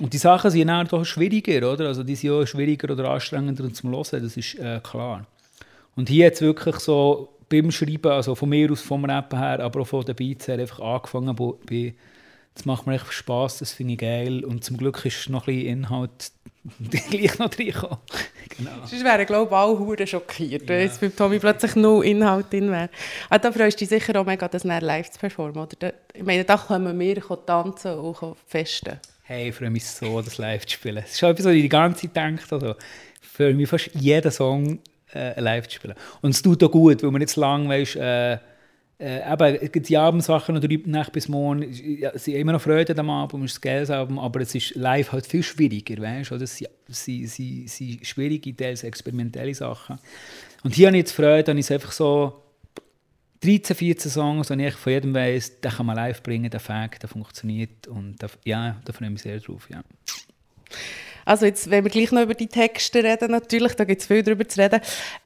Und 0.00 0.12
die 0.12 0.18
Sachen 0.18 0.50
sind 0.50 0.66
dann 0.66 0.88
doch 0.88 1.04
schwieriger, 1.04 1.72
oder? 1.72 1.86
Also 1.86 2.02
die 2.02 2.16
sind 2.16 2.30
ja 2.30 2.46
schwieriger 2.46 2.92
oder 2.92 3.10
anstrengender 3.10 3.72
zum 3.72 3.90
Hören, 3.90 4.22
das 4.22 4.36
ist 4.36 4.58
äh, 4.58 4.80
klar. 4.82 5.26
Und 5.96 6.08
hier 6.08 6.26
jetzt 6.26 6.40
wirklich 6.40 6.76
so 6.76 7.36
beim 7.48 7.70
Schreiben, 7.70 8.12
also 8.12 8.34
von 8.34 8.48
mir 8.48 8.70
aus, 8.70 8.80
vom 8.80 9.04
Rappen 9.04 9.38
her, 9.38 9.60
aber 9.60 9.80
auch 9.80 9.86
von 9.86 10.04
den 10.04 10.14
Beats 10.14 10.48
her, 10.48 10.58
einfach 10.58 10.80
angefangen 10.80 11.34
bei, 11.36 11.94
das 12.54 12.64
macht 12.64 12.86
mir 12.86 12.94
echt 12.94 13.12
Spass, 13.12 13.58
das 13.58 13.72
finde 13.72 13.94
ich 13.94 13.98
geil. 13.98 14.44
Und 14.44 14.64
zum 14.64 14.76
Glück 14.76 15.04
ist 15.04 15.28
noch 15.28 15.46
ein 15.46 15.54
bisschen 15.54 15.78
Inhalt 15.78 16.32
gleich 17.10 17.38
noch 17.38 17.58
reingekommen. 17.58 17.98
genau. 18.56 18.70
Sonst 18.84 19.04
wären, 19.04 19.26
glaube 19.26 19.50
ich, 19.50 19.56
alle 19.56 19.78
Huren 19.78 20.06
schockiert, 20.06 20.68
wenn 20.68 20.80
jetzt 20.80 21.00
beim 21.00 21.14
Tommy 21.14 21.38
plötzlich 21.38 21.74
noch 21.76 22.02
Inhalt 22.02 22.52
drin 22.52 22.70
wäre. 22.70 22.90
Aber 23.28 23.36
ah, 23.36 23.38
da 23.38 23.52
freust 23.52 23.80
du 23.80 23.86
dich 23.86 23.88
sicher 23.88 24.20
auch 24.20 24.26
mega, 24.26 24.46
das 24.46 24.64
live 24.64 25.10
zu 25.10 25.18
performen, 25.18 25.58
oder? 25.58 25.94
Ich 26.12 26.22
meine, 26.22 26.44
da 26.44 26.56
können 26.56 26.98
wir 26.98 27.22
tanzen 27.46 27.94
und 27.94 28.36
festen. 28.46 29.00
Hey, 29.22 29.48
ich 29.48 29.54
freue 29.54 29.70
mich 29.70 29.86
so, 29.86 30.20
das 30.20 30.38
live 30.38 30.66
zu 30.66 30.74
spielen. 30.74 30.96
Das 30.96 31.12
ist 31.12 31.20
schon 31.20 31.30
etwas, 31.30 31.46
was 31.46 31.54
ich 31.54 31.62
die 31.62 31.68
ganze 31.68 32.02
Zeit 32.02 32.16
denke. 32.16 32.42
Also, 32.50 32.74
für 33.20 33.54
mich 33.54 33.68
fast 33.68 33.90
jeden 33.94 34.30
Song 34.30 34.80
äh, 35.14 35.40
live 35.40 35.68
zu 35.68 35.76
spielen. 35.76 35.94
Und 36.20 36.30
es 36.30 36.42
tut 36.42 36.62
auch 36.62 36.70
gut, 36.70 37.02
weil 37.02 37.10
man 37.10 37.20
nicht 37.20 37.30
zu 37.30 37.40
lange, 37.40 37.68
weißt, 37.68 37.96
äh, 37.96 38.38
äh, 39.00 39.32
eben, 39.32 39.82
die 39.82 39.96
Abendsachen 39.96 40.56
oder 40.56 40.68
Nacht 40.84 41.12
bis 41.12 41.26
morgen 41.26 41.64
ja, 41.72 42.16
sind 42.18 42.34
immer 42.34 42.52
noch 42.52 42.60
Freude 42.60 42.96
am 42.98 43.08
Album, 43.08 43.44
es 43.44 43.52
ist 43.52 43.58
ein 43.58 43.62
geiles 43.62 43.90
Album, 43.90 44.18
aber 44.18 44.40
es 44.42 44.54
ist 44.54 44.74
live 44.74 45.12
halt 45.12 45.26
viel 45.26 45.42
schwieriger, 45.42 46.02
weißt 46.02 46.32
du? 46.32 46.34
Es 46.34 46.58
sind, 46.58 46.70
sind, 46.88 47.68
sind 47.70 48.06
schwierige, 48.06 48.54
teils 48.54 48.84
experimentelle 48.84 49.54
Sachen. 49.54 49.98
Und 50.62 50.74
hier 50.74 50.88
habe 50.88 50.98
ich 50.98 51.04
jetzt 51.04 51.12
Freude, 51.12 51.44
dann 51.44 51.56
ist 51.56 51.72
einfach 51.72 51.92
so 51.92 52.42
13, 53.40 53.74
14 53.74 54.10
Songs, 54.10 54.50
und 54.50 54.60
ich 54.60 54.74
von 54.74 54.92
jedem 54.92 55.14
weiss, 55.14 55.60
den 55.60 55.70
kann 55.70 55.86
man 55.86 55.96
live 55.96 56.22
bringen, 56.22 56.50
der 56.50 56.60
Fakt, 56.60 57.02
der 57.02 57.08
funktioniert 57.08 57.86
und 57.86 58.16
da, 58.22 58.26
ja, 58.44 58.76
da 58.84 58.92
freue 58.92 59.08
ich 59.08 59.12
mich 59.12 59.22
sehr 59.22 59.40
drauf, 59.40 59.66
ja. 59.70 59.82
Also 61.30 61.46
jetzt, 61.46 61.70
wenn 61.70 61.84
wir 61.84 61.92
gleich 61.92 62.10
noch 62.10 62.22
über 62.22 62.34
die 62.34 62.48
Texte 62.48 63.04
reden, 63.04 63.30
natürlich, 63.30 63.74
da 63.74 63.84
gibt 63.84 64.00
es 64.00 64.08
viel 64.08 64.24
darüber 64.24 64.48
zu 64.48 64.60
reden. 64.60 64.80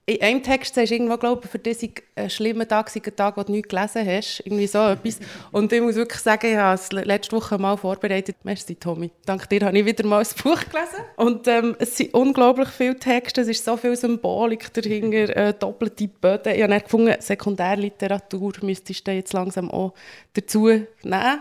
In 0.04 0.20
einem 0.20 0.42
Text 0.42 0.74
sagst 0.74 0.90
du 0.90 0.96
irgendwo, 0.96 1.16
glaube 1.16 1.40
ich, 1.42 1.50
für 1.50 1.58
diesen 1.58 1.94
einen 2.14 2.28
schlimmen 2.28 2.68
Tag, 2.68 2.90
sei 2.90 3.00
ein 3.02 3.16
Tag, 3.16 3.38
wo 3.38 3.42
du 3.42 3.52
nichts 3.52 3.70
gelesen 3.70 4.06
hast, 4.06 4.42
irgendwie 4.44 4.66
so 4.66 4.86
etwas. 4.86 5.18
Und 5.50 5.72
ich 5.72 5.80
muss 5.80 5.94
wirklich 5.94 6.20
sagen, 6.20 6.46
ich 6.46 6.58
habe 6.58 6.74
es 6.74 6.92
letzte 6.92 7.34
Woche 7.34 7.56
mal 7.56 7.78
vorbereitet. 7.78 8.36
Merci, 8.42 8.74
Tommy. 8.74 9.12
Dank 9.24 9.48
dir 9.48 9.64
habe 9.64 9.78
ich 9.78 9.86
wieder 9.86 10.04
mal 10.04 10.18
ein 10.18 10.26
Buch 10.42 10.60
gelesen. 10.60 11.04
Und 11.16 11.48
ähm, 11.48 11.74
es 11.78 11.96
sind 11.96 12.12
unglaublich 12.12 12.68
viele 12.68 12.98
Texte, 12.98 13.40
es 13.40 13.48
ist 13.48 13.64
so 13.64 13.78
viel 13.78 13.96
Symbolik 13.96 14.74
dahinter, 14.74 15.34
äh, 15.34 15.54
doppelte 15.54 16.08
Böden. 16.08 16.54
Ich 16.54 16.62
habe 16.62 16.80
gefunden, 16.82 17.14
Sekundärliteratur 17.18 18.52
müsstest 18.60 19.06
du 19.06 19.12
jetzt 19.12 19.32
langsam 19.32 19.70
auch 19.70 19.94
dazu 20.34 20.68
nehmen. 20.68 21.40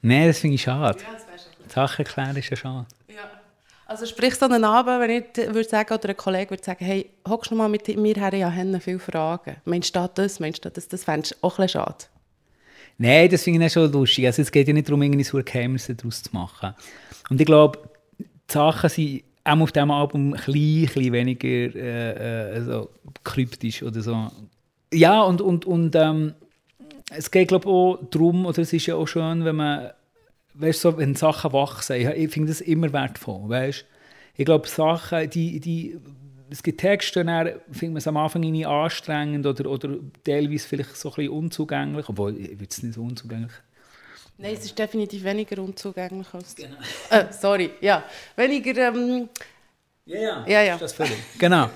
Nein, 0.00 0.28
das 0.28 0.38
finde 0.38 0.54
ich 0.54 0.62
schade. 0.62 1.00
Ja, 1.00 1.12
das 1.12 1.48
die 1.72 1.72
Sache 1.72 2.04
erklären 2.04 2.36
ist 2.36 2.50
ja 2.50 2.56
schade. 2.56 2.86
Also 3.92 4.06
sprich 4.06 4.34
so 4.36 4.46
einen 4.46 4.64
Abend, 4.64 5.00
wenn 5.00 5.10
ich 5.10 5.54
würde 5.54 5.68
sagen, 5.68 5.92
oder 5.92 6.08
ein 6.08 6.16
Kollege 6.16 6.52
würde 6.52 6.64
sagen, 6.64 6.82
hey, 6.82 7.10
hockst 7.28 7.50
du 7.50 7.54
mal 7.54 7.68
mit 7.68 7.94
mir 7.94 8.14
her, 8.14 8.32
ja, 8.34 8.50
haben 8.50 8.80
viele 8.80 8.98
Fragen. 8.98 9.56
Meinst 9.66 9.94
du 9.94 10.10
das, 10.14 10.40
meinst 10.40 10.64
du 10.64 10.70
das, 10.70 10.88
das 10.88 11.04
fändest 11.04 11.32
du 11.32 11.36
auch 11.42 11.58
ein 11.58 11.66
bisschen 11.66 11.82
schade? 11.82 12.04
Nein, 12.96 13.28
das 13.28 13.42
finde 13.42 13.66
ich 13.66 13.72
schon 13.74 13.92
lustig. 13.92 14.24
Also 14.24 14.40
es 14.40 14.50
geht 14.50 14.66
ja 14.66 14.72
nicht 14.72 14.88
darum, 14.88 15.02
irgendwie 15.02 15.24
so 15.24 15.38
Geheimnisse 15.44 15.94
daraus 15.94 16.22
zu 16.22 16.30
machen. 16.32 16.74
Und 17.28 17.38
ich 17.38 17.44
glaube, 17.44 17.80
die 18.18 18.24
Sachen 18.48 18.88
sind 18.88 19.24
auch 19.44 19.60
auf 19.60 19.72
diesem 19.72 19.90
Album 19.90 20.32
ein 20.32 20.40
bisschen, 20.52 21.12
weniger 21.12 21.48
äh, 21.48 22.56
äh, 22.56 22.86
kryptisch 23.24 23.82
oder 23.82 24.00
so. 24.00 24.30
Ja, 24.90 25.20
und, 25.20 25.42
und, 25.42 25.66
und 25.66 25.94
ähm, 25.96 26.32
es 27.10 27.30
geht 27.30 27.48
glaube 27.48 27.68
ich 27.68 27.70
auch 27.70 27.98
darum, 28.10 28.46
oder 28.46 28.60
es 28.60 28.72
ist 28.72 28.86
ja 28.86 28.94
auch 28.94 29.06
schön, 29.06 29.44
wenn 29.44 29.56
man 29.56 29.90
weißt, 30.54 30.80
so, 30.80 30.96
wenn 30.98 31.14
Sachen 31.14 31.52
wachsen, 31.52 31.96
ich, 31.96 32.06
ich 32.06 32.30
finde 32.32 32.48
das 32.48 32.60
immer 32.60 32.92
wertvoll, 32.92 33.48
weißt? 33.48 33.84
Ich 34.36 34.44
glaube, 34.44 34.68
Sachen, 34.68 35.28
die, 35.30 35.60
die, 35.60 35.98
es 36.50 36.62
gibt 36.62 36.80
Texte, 36.80 37.24
dann 37.24 37.46
findet 37.70 37.92
man 37.92 37.96
es 37.96 38.06
am 38.06 38.16
Anfang 38.16 38.42
irgendwie 38.42 38.66
anstrengend 38.66 39.46
oder, 39.46 39.70
oder 39.70 39.96
teilweise 40.24 40.66
vielleicht 40.66 40.96
so 40.96 41.10
ein 41.10 41.14
bisschen 41.14 41.32
unzugänglich, 41.32 42.08
obwohl, 42.08 42.36
ich 42.36 42.50
würde 42.50 42.68
es 42.70 42.82
nicht 42.82 42.94
so 42.94 43.02
unzugänglich 43.02 43.52
Nein, 44.38 44.54
es 44.54 44.64
ist 44.64 44.78
definitiv 44.78 45.22
weniger 45.24 45.62
unzugänglich 45.62 46.26
als... 46.32 46.56
Genau. 46.56 46.76
Äh, 47.10 47.26
sorry, 47.32 47.70
ja. 47.80 48.02
Weniger... 48.34 48.88
Ähm, 48.88 49.28
ja, 50.04 50.20
ja, 50.20 50.44
ja, 50.48 50.62
ja. 50.62 50.76
das 50.78 50.94
völlig. 50.94 51.16
Genau. 51.38 51.70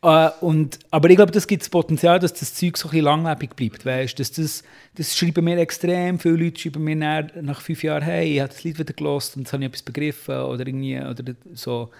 Uh, 0.00 0.30
und, 0.40 0.78
aber 0.92 1.10
ich 1.10 1.16
glaube, 1.16 1.32
das 1.32 1.48
gibt 1.48 1.62
das 1.62 1.68
Potenzial, 1.68 2.20
dass 2.20 2.32
das 2.32 2.54
Zeug 2.54 2.76
so 2.76 2.88
ein 2.88 3.00
langlebig 3.00 3.56
bleibt. 3.56 3.84
Weißt? 3.84 4.18
Dass 4.20 4.30
das, 4.30 4.62
das 4.94 5.16
schreiben 5.16 5.44
mir 5.44 5.58
extrem 5.58 6.20
viele 6.20 6.36
Leute 6.36 6.60
schreiben 6.60 6.84
mir 6.84 6.94
nach, 6.94 7.24
nach 7.42 7.60
fünf 7.60 7.82
Jahren, 7.82 8.02
hey, 8.02 8.34
ich 8.34 8.40
habe 8.40 8.50
das 8.50 8.62
Lied 8.62 8.78
wieder 8.78 8.92
gelost 8.92 9.36
und 9.36 9.42
jetzt 9.42 9.52
habe 9.52 9.64
ich 9.64 9.68
etwas 9.68 9.82
begriffen 9.82 10.38
oder 10.38 10.64
irgendwie 10.64 11.00
oder 11.00 11.34
so. 11.52 11.90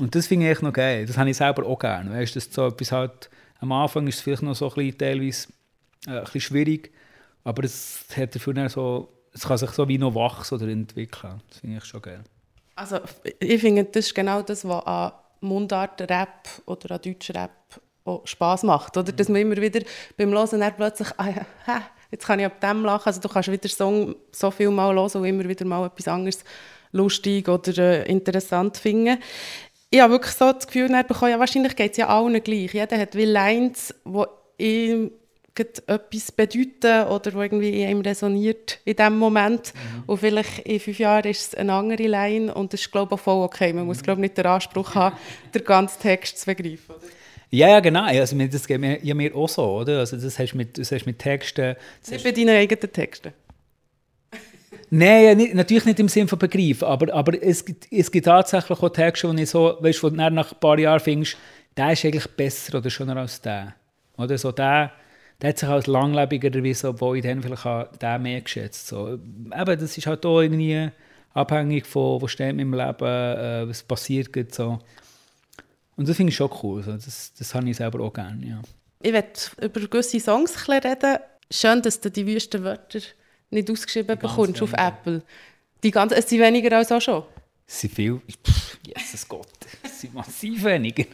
Und 0.00 0.14
das 0.14 0.28
finde 0.28 0.46
ich 0.46 0.52
echt 0.52 0.62
noch 0.62 0.72
geil. 0.72 1.04
Das 1.04 1.18
habe 1.18 1.28
ich 1.28 1.36
selber 1.36 1.66
auch 1.66 1.78
gerne. 1.78 2.10
Weißt? 2.10 2.34
Dass 2.34 2.50
so 2.50 2.68
etwas 2.68 2.90
halt, 2.90 3.28
am 3.60 3.70
Anfang 3.72 4.06
ist 4.06 4.16
es 4.16 4.20
vielleicht 4.22 4.42
noch 4.42 4.54
so 4.54 4.70
ein 4.70 4.74
bisschen, 4.74 4.98
teilweise 4.98 5.48
äh, 6.06 6.10
ein 6.10 6.24
bisschen 6.24 6.40
schwierig, 6.40 6.90
aber 7.44 7.64
es 7.64 8.06
hat 8.16 8.34
dafür 8.34 8.68
so, 8.70 9.12
es 9.32 9.42
kann 9.42 9.58
sich 9.58 9.70
so 9.70 9.86
wie 9.88 9.98
noch 9.98 10.14
wachsen 10.14 10.54
oder 10.54 10.68
entwickeln. 10.68 11.42
Das 11.50 11.58
finde 11.58 11.76
ich 11.76 11.84
schon 11.84 12.00
geil. 12.00 12.24
Also 12.76 12.98
ich 13.38 13.60
finde, 13.60 13.84
das 13.84 14.06
ist 14.06 14.14
genau 14.14 14.40
das, 14.40 14.66
was 14.66 14.86
an 14.86 15.12
Mundart-Rap 15.42 16.48
oder 16.66 16.94
an 16.94 17.00
Deutsch-Rap 17.02 17.50
auch 18.04 18.26
Spass 18.26 18.62
macht. 18.62 18.96
Oder? 18.96 19.12
Dass 19.12 19.28
man 19.28 19.40
immer 19.40 19.56
wieder 19.56 19.80
beim 20.16 20.30
Hören 20.30 20.60
dann 20.60 20.76
plötzlich, 20.76 21.08
ah 21.16 21.28
ja, 21.28 21.82
jetzt 22.10 22.26
kann 22.26 22.40
ich 22.40 22.46
ab 22.46 22.60
dem 22.60 22.84
lachen. 22.84 23.06
Also 23.06 23.20
du 23.20 23.28
kannst 23.28 23.50
wieder 23.50 23.68
Song 23.68 24.14
so 24.32 24.50
viel 24.50 24.70
mal 24.70 24.94
hören 24.94 25.10
und 25.14 25.24
immer 25.24 25.48
wieder 25.48 25.64
mal 25.64 25.86
etwas 25.86 26.08
anderes 26.08 26.44
lustig 26.92 27.48
oder 27.48 27.76
äh, 27.78 28.10
interessant 28.10 28.76
finden. 28.76 29.18
Ich 29.90 30.00
habe 30.00 30.12
wirklich 30.12 30.34
so 30.34 30.52
das 30.52 30.66
Gefühl 30.66 30.88
bekommen, 31.04 31.32
ja, 31.32 31.38
wahrscheinlich 31.38 31.76
geht 31.76 31.92
es 31.92 31.98
ja 31.98 32.08
allen 32.08 32.42
gleich. 32.42 32.72
Jeder 32.72 32.98
hat 32.98 33.14
wie 33.14 33.24
Lines, 33.24 33.94
die 34.04 34.24
ihm 34.58 35.10
etwas 35.58 36.32
bedeuten 36.32 37.08
oder 37.08 37.30
die 37.30 37.36
irgendwie 37.36 37.82
in 37.82 37.90
ihm 37.90 38.00
resoniert 38.00 38.78
in 38.84 38.96
diesem 38.96 39.18
Moment. 39.18 39.74
Mhm. 39.74 40.04
Und 40.06 40.18
vielleicht 40.18 40.60
in 40.60 40.80
fünf 40.80 40.98
Jahren 40.98 41.30
ist 41.30 41.40
es 41.40 41.54
eine 41.54 41.72
andere 41.72 42.06
Line 42.06 42.54
und 42.54 42.72
das 42.72 42.80
ist, 42.80 42.92
glaube 42.92 43.14
ich, 43.14 43.20
auch 43.20 43.24
voll 43.24 43.44
okay. 43.44 43.72
Man 43.72 43.86
muss, 43.86 43.98
mhm. 43.98 44.02
glaube 44.02 44.20
ich, 44.20 44.22
nicht 44.22 44.38
den 44.38 44.46
Anspruch 44.46 44.94
haben, 44.94 45.16
den 45.54 45.64
ganzen 45.64 46.00
Text 46.00 46.38
zu 46.38 46.46
begreifen. 46.46 46.94
Oder? 46.96 47.06
Ja, 47.50 47.68
ja, 47.68 47.80
genau. 47.80 48.04
Also, 48.04 48.34
das 48.36 48.66
geht 48.66 48.80
mir, 48.80 49.04
ja 49.04 49.14
mir 49.14 49.36
auch 49.36 49.48
so, 49.48 49.62
oder? 49.62 49.98
Also, 49.98 50.16
das 50.16 50.38
hast 50.38 50.52
du 50.52 50.56
mit, 50.56 50.78
das 50.78 50.90
hast 50.90 51.04
mit 51.04 51.18
Texten... 51.18 51.76
Nicht 52.10 52.24
bei 52.24 52.32
deinen 52.32 52.56
eigenen 52.56 52.90
Texten? 52.90 53.34
Nein, 54.88 55.24
ja, 55.24 55.34
nicht, 55.34 55.54
natürlich 55.54 55.84
nicht 55.84 56.00
im 56.00 56.08
Sinne 56.08 56.28
von 56.28 56.38
Begriff, 56.38 56.82
aber, 56.82 57.12
aber 57.12 57.42
es, 57.42 57.64
gibt, 57.64 57.88
es 57.90 58.10
gibt 58.10 58.26
tatsächlich 58.26 58.78
auch 58.78 58.88
Texte, 58.90 59.28
wo 59.28 59.32
ich 59.34 59.48
so, 59.48 59.76
weißt, 59.80 60.02
wo 60.02 60.10
du 60.10 60.16
nach 60.16 60.52
ein 60.52 60.60
paar 60.60 60.78
Jahren 60.78 61.00
findest, 61.00 61.36
der 61.76 61.92
ist 61.92 62.04
eigentlich 62.04 62.26
besser 62.28 62.78
oder 62.78 62.90
schöner 62.90 63.16
als 63.16 63.40
der. 63.40 63.74
Oder 64.16 64.36
so 64.38 64.52
der, 64.52 64.92
der 65.42 65.48
hat 65.50 65.58
sich 65.58 65.68
als 65.68 65.88
langlebiger 65.88 66.54
erwiesen, 66.54 66.90
obwohl 66.90 67.18
ich 67.18 67.24
dann 67.24 67.42
vielleicht 67.42 67.66
auch 67.66 67.88
den 67.96 68.22
mehr 68.22 68.40
geschätzt 68.40 68.86
so. 68.86 69.14
Eben, 69.14 69.80
das 69.80 69.98
ist 69.98 70.06
halt 70.06 70.24
auch 70.24 70.40
irgendwie 70.40 70.90
abhängig 71.34 71.84
von, 71.84 72.22
wo 72.22 72.28
steht 72.28 72.50
in 72.50 72.56
meinem 72.56 72.74
Leben, 72.74 73.04
äh, 73.04 73.68
was 73.68 73.82
passiert. 73.82 74.54
So. 74.54 74.78
Und 75.96 76.08
das 76.08 76.16
finde 76.16 76.30
ich 76.30 76.36
schon 76.36 76.50
cool. 76.62 76.78
Also 76.78 76.92
das, 76.92 77.32
das 77.36 77.54
habe 77.54 77.68
ich 77.68 77.76
selber 77.76 78.04
auch 78.04 78.12
gerne. 78.12 78.46
Ja. 78.46 78.62
Ich 79.00 79.12
werde 79.12 79.32
über 79.60 79.80
gewisse 79.80 80.20
Songs 80.20 80.68
reden. 80.68 81.18
Schön, 81.50 81.82
dass 81.82 82.00
du 82.00 82.08
die 82.08 82.24
wüsten 82.24 82.62
Wörter 82.62 83.00
nicht 83.50 83.68
ausgeschrieben 83.68 84.16
bekommst 84.16 84.62
auf 84.62 84.72
Apple. 84.74 85.22
Die 85.82 85.90
ganzen, 85.90 86.14
es 86.14 86.28
sind 86.28 86.40
weniger 86.40 86.76
als 86.76 86.92
auch 86.92 87.00
schon. 87.00 87.24
Es 87.66 87.80
sind 87.80 87.92
viel. 87.92 88.20
Pff, 88.46 88.78
Jesus 88.86 89.28
Gott. 89.28 89.48
Es 89.82 90.00
sind 90.00 90.14
massiv 90.14 90.62
weniger. 90.62 91.04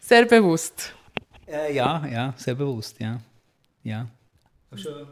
sehr 0.00 0.24
bewusst. 0.24 0.92
Äh, 1.46 1.74
ja, 1.74 2.04
ja, 2.06 2.34
sehr 2.36 2.56
bewusst, 2.56 2.98
ja. 2.98 3.20
Ja. 3.86 4.06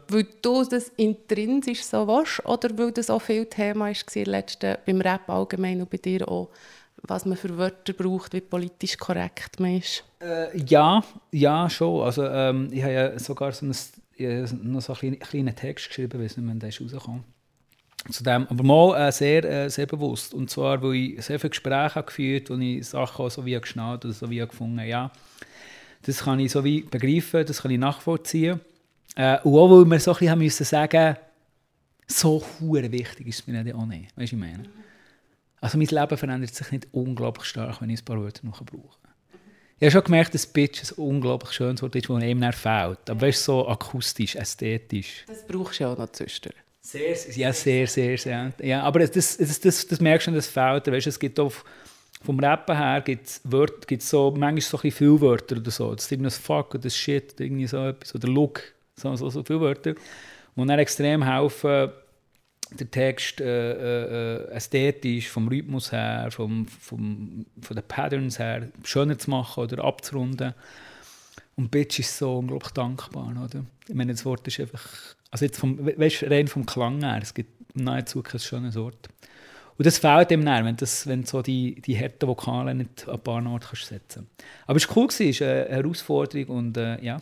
Weil 0.09 0.27
du 0.41 0.63
das 0.63 0.91
intrinsisch 0.97 1.83
so 1.83 2.05
warst 2.05 2.45
oder 2.45 2.77
weil 2.77 2.91
das 2.91 3.09
auch 3.09 3.21
viel 3.21 3.45
Thema 3.45 3.85
war 3.85 4.25
letzten, 4.25 4.77
beim 4.85 5.01
Rap 5.01 5.29
allgemein 5.29 5.81
und 5.81 5.89
bei 5.89 5.97
dir 5.97 6.27
auch? 6.27 6.49
was 7.09 7.25
man 7.25 7.37
für 7.37 7.57
Wörter 7.57 7.93
braucht, 7.93 8.33
wie 8.33 8.41
politisch 8.41 8.97
korrekt 8.97 9.59
man 9.59 9.77
ist? 9.77 10.03
Äh, 10.21 10.57
ja, 10.67 11.03
ja, 11.31 11.69
schon. 11.69 12.03
Also, 12.03 12.25
ähm, 12.25 12.69
ich 12.71 12.83
habe 12.83 12.93
ja 12.93 13.19
sogar 13.19 13.51
so 13.51 13.65
einen, 13.65 14.71
noch 14.71 14.81
so 14.81 14.93
einen 14.93 15.19
kleinen 15.19 15.55
Text 15.55 15.87
geschrieben, 15.87 16.21
weiß 16.21 16.37
nicht, 16.37 16.47
wann 16.47 16.59
der 16.59 16.69
ist 16.69 16.81
rausgekommen. 16.81 17.23
Zu 18.09 18.23
dem, 18.23 18.47
aber 18.47 18.63
mal 18.63 19.07
äh, 19.07 19.11
sehr, 19.11 19.43
äh, 19.43 19.69
sehr 19.69 19.87
bewusst. 19.87 20.33
Und 20.33 20.49
zwar, 20.49 20.81
weil 20.83 20.95
ich 20.95 21.25
sehr 21.25 21.39
viele 21.39 21.49
Gespräche 21.49 22.03
geführt 22.03 22.49
habe, 22.49 22.59
wo 22.59 22.63
ich 22.63 22.87
Sachen 22.87 23.29
so 23.29 23.45
wie 23.45 23.59
geschnallt 23.59 24.05
oder 24.05 24.13
so 24.13 24.29
wie 24.29 24.37
gefunden 24.37 24.79
ja, 24.85 25.11
das 26.05 26.23
kann 26.23 26.39
ich 26.39 26.51
so 26.51 26.63
wie 26.63 26.81
begreifen, 26.81 27.45
das 27.45 27.61
kann 27.61 27.71
ich 27.71 27.79
nachvollziehen. 27.79 28.59
Äh, 29.15 29.39
und 29.41 29.57
auch, 29.57 29.71
weil 29.71 29.85
wir 29.85 29.99
so 29.99 30.11
ein 30.11 30.13
bisschen 30.15 30.29
haben 30.31 30.39
müssen 30.39 30.65
sagen 30.65 31.17
so 32.07 32.43
wichtig 32.59 33.27
ist 33.27 33.39
es 33.39 33.47
mir 33.47 33.75
auch 33.75 33.85
nicht. 33.85 34.15
Weißt 34.15 34.31
du, 34.31 34.35
ich 34.35 34.39
meine? 34.39 34.63
Also 35.59 35.77
mein 35.77 35.87
Leben 35.87 36.17
verändert 36.17 36.53
sich 36.53 36.71
nicht 36.71 36.87
unglaublich 36.91 37.45
stark, 37.45 37.81
wenn 37.81 37.89
ich 37.89 38.01
ein 38.01 38.05
paar 38.05 38.21
Wörter 38.21 38.45
noch 38.45 38.63
brauche. 38.63 38.99
Ich 39.77 39.83
habe 39.83 39.91
schon 39.91 40.03
gemerkt, 40.03 40.33
dass 40.33 40.45
Bitch 40.45 40.83
ein 40.83 41.03
unglaublich 41.03 41.51
schönes 41.51 41.81
Wort 41.81 41.95
ist, 41.95 42.07
das 42.07 42.15
einem 42.15 42.41
dann 42.41 42.53
fehlt. 42.53 43.09
Aber 43.09 43.21
weißt 43.21 43.39
du, 43.39 43.51
so 43.51 43.67
akustisch, 43.67 44.35
ästhetisch. 44.35 45.25
Das 45.27 45.45
brauchst 45.45 45.79
du 45.79 45.83
ja 45.83 45.91
auch 45.91 45.97
noch 45.97 46.11
zwischendurch. 46.11 46.55
Sehr, 46.81 47.15
ja, 47.35 47.51
sehr, 47.51 47.87
sehr, 47.87 48.17
sehr. 48.17 48.53
Ja, 48.61 48.83
aber 48.83 48.99
das, 48.99 49.37
das, 49.37 49.59
das, 49.59 49.87
das 49.87 49.99
merkst 49.99 50.27
du, 50.27 50.31
das 50.31 50.47
fehlt. 50.47 50.85
Weißt, 50.85 51.07
es 51.07 51.19
gibt 51.19 51.39
auch 51.39 51.51
vom 52.25 52.39
Rappen 52.39 52.75
her 52.75 53.01
gibt's 53.01 53.41
Wörter, 53.43 53.85
gibt's 53.87 54.09
so, 54.09 54.31
manchmal 54.31 54.61
so 54.61 54.79
ein 54.81 54.91
viele 54.91 55.21
Wörter 55.21 55.57
oder 55.57 55.71
so. 55.71 55.93
Das 55.93 56.05
ist 56.05 56.11
irgendwie 56.11 56.27
das 56.27 56.37
Fuck 56.37 56.75
oder 56.75 56.83
das 56.83 56.97
Shit 56.97 57.33
oder 57.33 57.45
irgendwie 57.45 57.67
so 57.67 57.77
etwas. 57.85 58.15
Oder 58.15 58.27
Look, 58.27 58.61
so, 58.95 59.15
so, 59.15 59.29
so 59.29 59.43
viele 59.43 59.61
Wörter. 59.61 59.93
Die 59.93 60.65
dann 60.65 60.79
extrem 60.79 61.23
helfen, 61.23 61.91
der 62.71 62.91
Text 62.91 63.41
äh, 63.41 63.71
äh, 63.71 64.45
äh, 64.45 64.51
ästhetisch, 64.51 65.29
vom 65.29 65.47
Rhythmus 65.47 65.91
her, 65.91 66.27
vom, 66.31 66.67
vom, 66.67 67.45
von 67.61 67.75
den 67.75 67.87
Patterns 67.87 68.39
her 68.39 68.69
schöner 68.83 69.17
zu 69.17 69.29
machen 69.29 69.63
oder 69.63 69.83
abzurunden. 69.83 70.53
Und 71.55 71.71
Bitch 71.71 71.99
ist 71.99 72.17
so 72.17 72.39
unglaublich 72.39 72.71
dankbar. 72.71 73.31
Oder? 73.43 73.63
Ich 73.87 73.95
meine, 73.95 74.13
das 74.13 74.25
Wort 74.25 74.47
ist 74.47 74.59
einfach, 74.59 74.83
also 75.31 75.45
jetzt 75.45 75.59
vom, 75.59 75.85
weißt, 75.85 76.23
rein 76.23 76.47
vom 76.47 76.65
Klang 76.65 77.01
her, 77.01 77.19
es 77.21 77.33
gibt 77.33 77.75
nahezu 77.75 78.23
kein 78.23 78.39
schönes 78.39 78.75
Wort. 78.75 79.09
Und 79.77 79.85
das 79.85 79.97
fehlt 79.97 80.31
ihm 80.31 80.45
dann, 80.45 80.65
wenn, 80.65 80.77
das, 80.77 81.05
wenn 81.05 81.25
so 81.25 81.41
die, 81.41 81.81
die 81.81 81.99
harten 81.99 82.27
Vokale 82.27 82.73
nicht 82.73 83.07
an 83.07 83.15
ein 83.15 83.19
paar 83.21 83.45
Orten 83.45 83.59
kannst 83.59 83.87
setzen 83.87 84.27
Aber 84.67 84.77
es 84.77 84.87
war 84.87 84.97
cool, 84.97 85.07
es 85.09 85.19
ist 85.19 85.41
eine 85.41 85.67
Herausforderung 85.69 86.57
und 86.57 86.77
äh, 86.77 87.03
ja, 87.03 87.19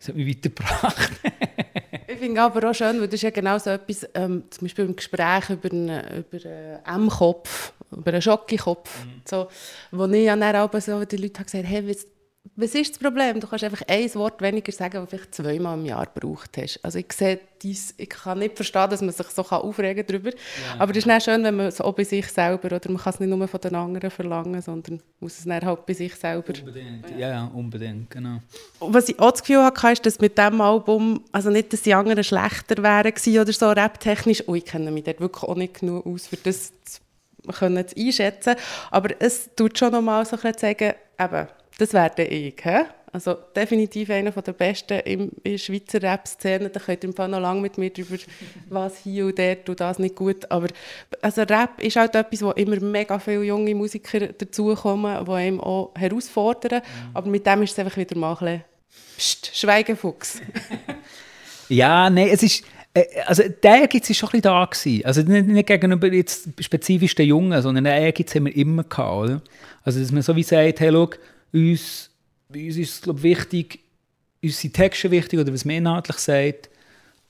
es 0.00 0.08
hat 0.08 0.16
mich 0.16 0.28
weitergebracht. 0.28 1.10
ich 2.08 2.18
finde 2.18 2.40
aber 2.40 2.70
auch 2.70 2.74
schön, 2.74 3.00
weil 3.00 3.08
das 3.08 3.14
ist 3.14 3.22
ja 3.22 3.30
genau 3.30 3.58
so 3.58 3.70
etwas, 3.70 4.08
ähm, 4.14 4.44
zum 4.48 4.66
Beispiel 4.66 4.86
im 4.86 4.96
Gespräch 4.96 5.50
über 5.50 5.70
einen, 5.70 6.24
über 6.32 6.48
einen 6.48 7.02
M-Kopf, 7.02 7.72
über 7.90 8.12
einen 8.12 8.22
Schocki-Kopf, 8.22 9.04
mhm. 9.04 9.22
so, 9.24 9.48
wo 9.90 10.06
ich 10.06 10.24
ja 10.24 10.36
dann 10.36 10.56
auch 10.56 10.80
so 10.80 11.04
die 11.04 11.16
Leute 11.16 11.44
gesagt 11.44 11.54
habe, 11.54 11.66
hey, 11.66 11.96
was 12.60 12.74
ist 12.74 12.90
das 12.90 12.98
Problem? 12.98 13.38
Du 13.38 13.46
kannst 13.46 13.62
einfach 13.62 13.82
ein 13.86 14.12
Wort 14.16 14.42
weniger 14.42 14.72
sagen, 14.72 14.94
das 14.94 15.04
du 15.04 15.16
vielleicht 15.16 15.32
zweimal 15.32 15.78
im 15.78 15.84
Jahr 15.84 16.06
gebraucht 16.06 16.58
hast. 16.60 16.84
Also 16.84 16.98
ich 16.98 17.12
sehe 17.12 17.38
dies, 17.62 17.94
ich 17.96 18.08
kann 18.08 18.40
nicht 18.40 18.56
verstehen, 18.56 18.90
dass 18.90 19.00
man 19.00 19.12
sich 19.12 19.28
so 19.28 19.42
aufregen 19.42 20.04
kann 20.04 20.06
darüber. 20.06 20.30
Ja. 20.30 20.80
Aber 20.80 20.90
es 20.90 20.98
ist 20.98 21.06
nicht 21.06 21.22
schön, 21.22 21.44
wenn 21.44 21.54
man 21.54 21.66
es 21.66 21.80
auch 21.80 21.92
bei 21.92 22.02
sich 22.02 22.26
selber, 22.26 22.66
oder 22.74 22.80
man 22.90 23.00
kann 23.00 23.12
es 23.12 23.20
nicht 23.20 23.28
nur 23.28 23.46
von 23.46 23.60
den 23.60 23.76
anderen 23.76 24.10
verlangen, 24.10 24.60
sondern 24.60 25.00
muss 25.20 25.38
es 25.38 25.44
dann 25.44 25.64
halt 25.64 25.86
bei 25.86 25.92
sich 25.94 26.12
selber. 26.16 26.52
Unbedingt, 26.58 27.10
ja, 27.16 27.28
ja, 27.28 27.50
unbedingt, 27.54 28.10
genau. 28.10 28.40
Und 28.80 28.92
was 28.92 29.08
ich 29.08 29.20
auch 29.20 29.30
das 29.30 29.42
Gefühl 29.42 29.62
hatte, 29.62 29.92
ist, 29.92 30.04
dass 30.04 30.18
mit 30.18 30.36
diesem 30.36 30.60
Album, 30.60 31.22
also 31.30 31.50
nicht, 31.50 31.72
dass 31.72 31.82
die 31.82 31.94
anderen 31.94 32.24
schlechter 32.24 32.82
wären 32.82 33.40
oder 33.40 33.52
so, 33.52 33.70
raptechnisch, 33.70 34.42
oh, 34.48 34.56
ich 34.56 34.64
kenne 34.64 34.90
mich 34.90 35.04
dort 35.04 35.20
wirklich 35.20 35.44
auch 35.44 35.54
nicht 35.54 35.78
genug 35.78 36.04
aus, 36.04 36.26
für 36.26 36.36
das 36.36 36.72
zu 36.84 37.00
können 37.56 37.86
einschätzen, 37.96 38.56
aber 38.90 39.10
es 39.20 39.48
tut 39.54 39.78
schon 39.78 39.92
nochmal 39.92 40.26
so 40.26 40.36
ein 40.42 40.58
sagen, 40.58 40.94
eben, 41.20 41.48
das 41.78 41.92
werde 41.94 42.24
ich. 42.24 42.54
He? 42.62 42.82
Also 43.12 43.36
definitiv 43.56 44.10
einer 44.10 44.30
der 44.30 44.52
besten 44.52 45.00
in 45.00 45.30
der 45.44 45.56
Schweizer 45.56 46.02
Rap-Szene. 46.02 46.68
Da 46.68 46.78
könnt 46.78 47.02
ihr 47.02 47.08
im 47.08 47.16
Fall 47.16 47.28
noch 47.28 47.40
lange 47.40 47.60
mit 47.60 47.78
mir 47.78 47.90
darüber, 47.90 48.16
was 48.68 48.98
hier 48.98 49.26
und 49.26 49.38
dort 49.38 49.68
und 49.68 49.80
das 49.80 49.98
nicht 49.98 50.14
gut. 50.14 50.50
Aber 50.50 50.68
also 51.22 51.42
Rap 51.42 51.80
ist 51.80 51.96
halt 51.96 52.14
etwas, 52.14 52.42
wo 52.42 52.50
immer 52.50 52.78
mega 52.80 53.18
viele 53.18 53.44
junge 53.44 53.74
Musiker 53.74 54.26
dazukommen, 54.26 55.24
die 55.24 55.30
einem 55.30 55.60
auch 55.60 55.92
herausfordern. 55.96 56.82
Mhm. 56.82 57.16
Aber 57.16 57.30
mit 57.30 57.46
dem 57.46 57.62
ist 57.62 57.72
es 57.72 57.78
einfach 57.78 57.96
wieder 57.96 58.16
mal 58.18 58.32
ein 58.32 58.38
bisschen 58.38 58.64
Psst, 59.16 59.56
Schweigefuchs. 59.56 60.40
ja, 61.68 62.10
nein, 62.10 62.28
es 62.30 62.42
ist... 62.42 62.64
Äh, 62.94 63.04
also 63.26 63.42
der 63.62 63.80
Ehrgeiz 63.80 64.08
war 64.08 64.14
schon 64.14 64.28
ein 64.28 64.30
bisschen 64.30 64.42
da. 64.42 64.64
Gewesen. 64.64 65.04
Also 65.04 65.22
nicht, 65.22 65.46
nicht 65.46 65.66
gegenüber 65.66 66.12
jetzt 66.12 66.48
spezifisch 66.60 67.14
den 67.14 67.26
Jungen, 67.26 67.62
sondern 67.62 67.84
den 67.84 67.94
Ehrgeiz 67.94 68.34
haben 68.34 68.46
wir 68.46 68.56
immer 68.56 68.84
gehabt. 68.84 69.16
Oder? 69.16 69.42
Also 69.82 70.00
dass 70.00 70.12
man 70.12 70.22
so 70.22 70.36
wie 70.36 70.42
sagt, 70.42 70.80
hey, 70.80 70.90
schau, 70.92 71.10
uns, 71.52 72.10
uns 72.48 72.76
ist 72.76 72.94
es 72.94 73.02
glaub, 73.02 73.22
wichtig, 73.22 73.80
uns 74.42 74.60
sind 74.60 74.74
Texte 74.74 75.10
wichtig 75.10 75.40
oder 75.40 75.52
was 75.52 75.64
man 75.64 75.76
inhaltlich 75.76 76.18
sagt, 76.18 76.70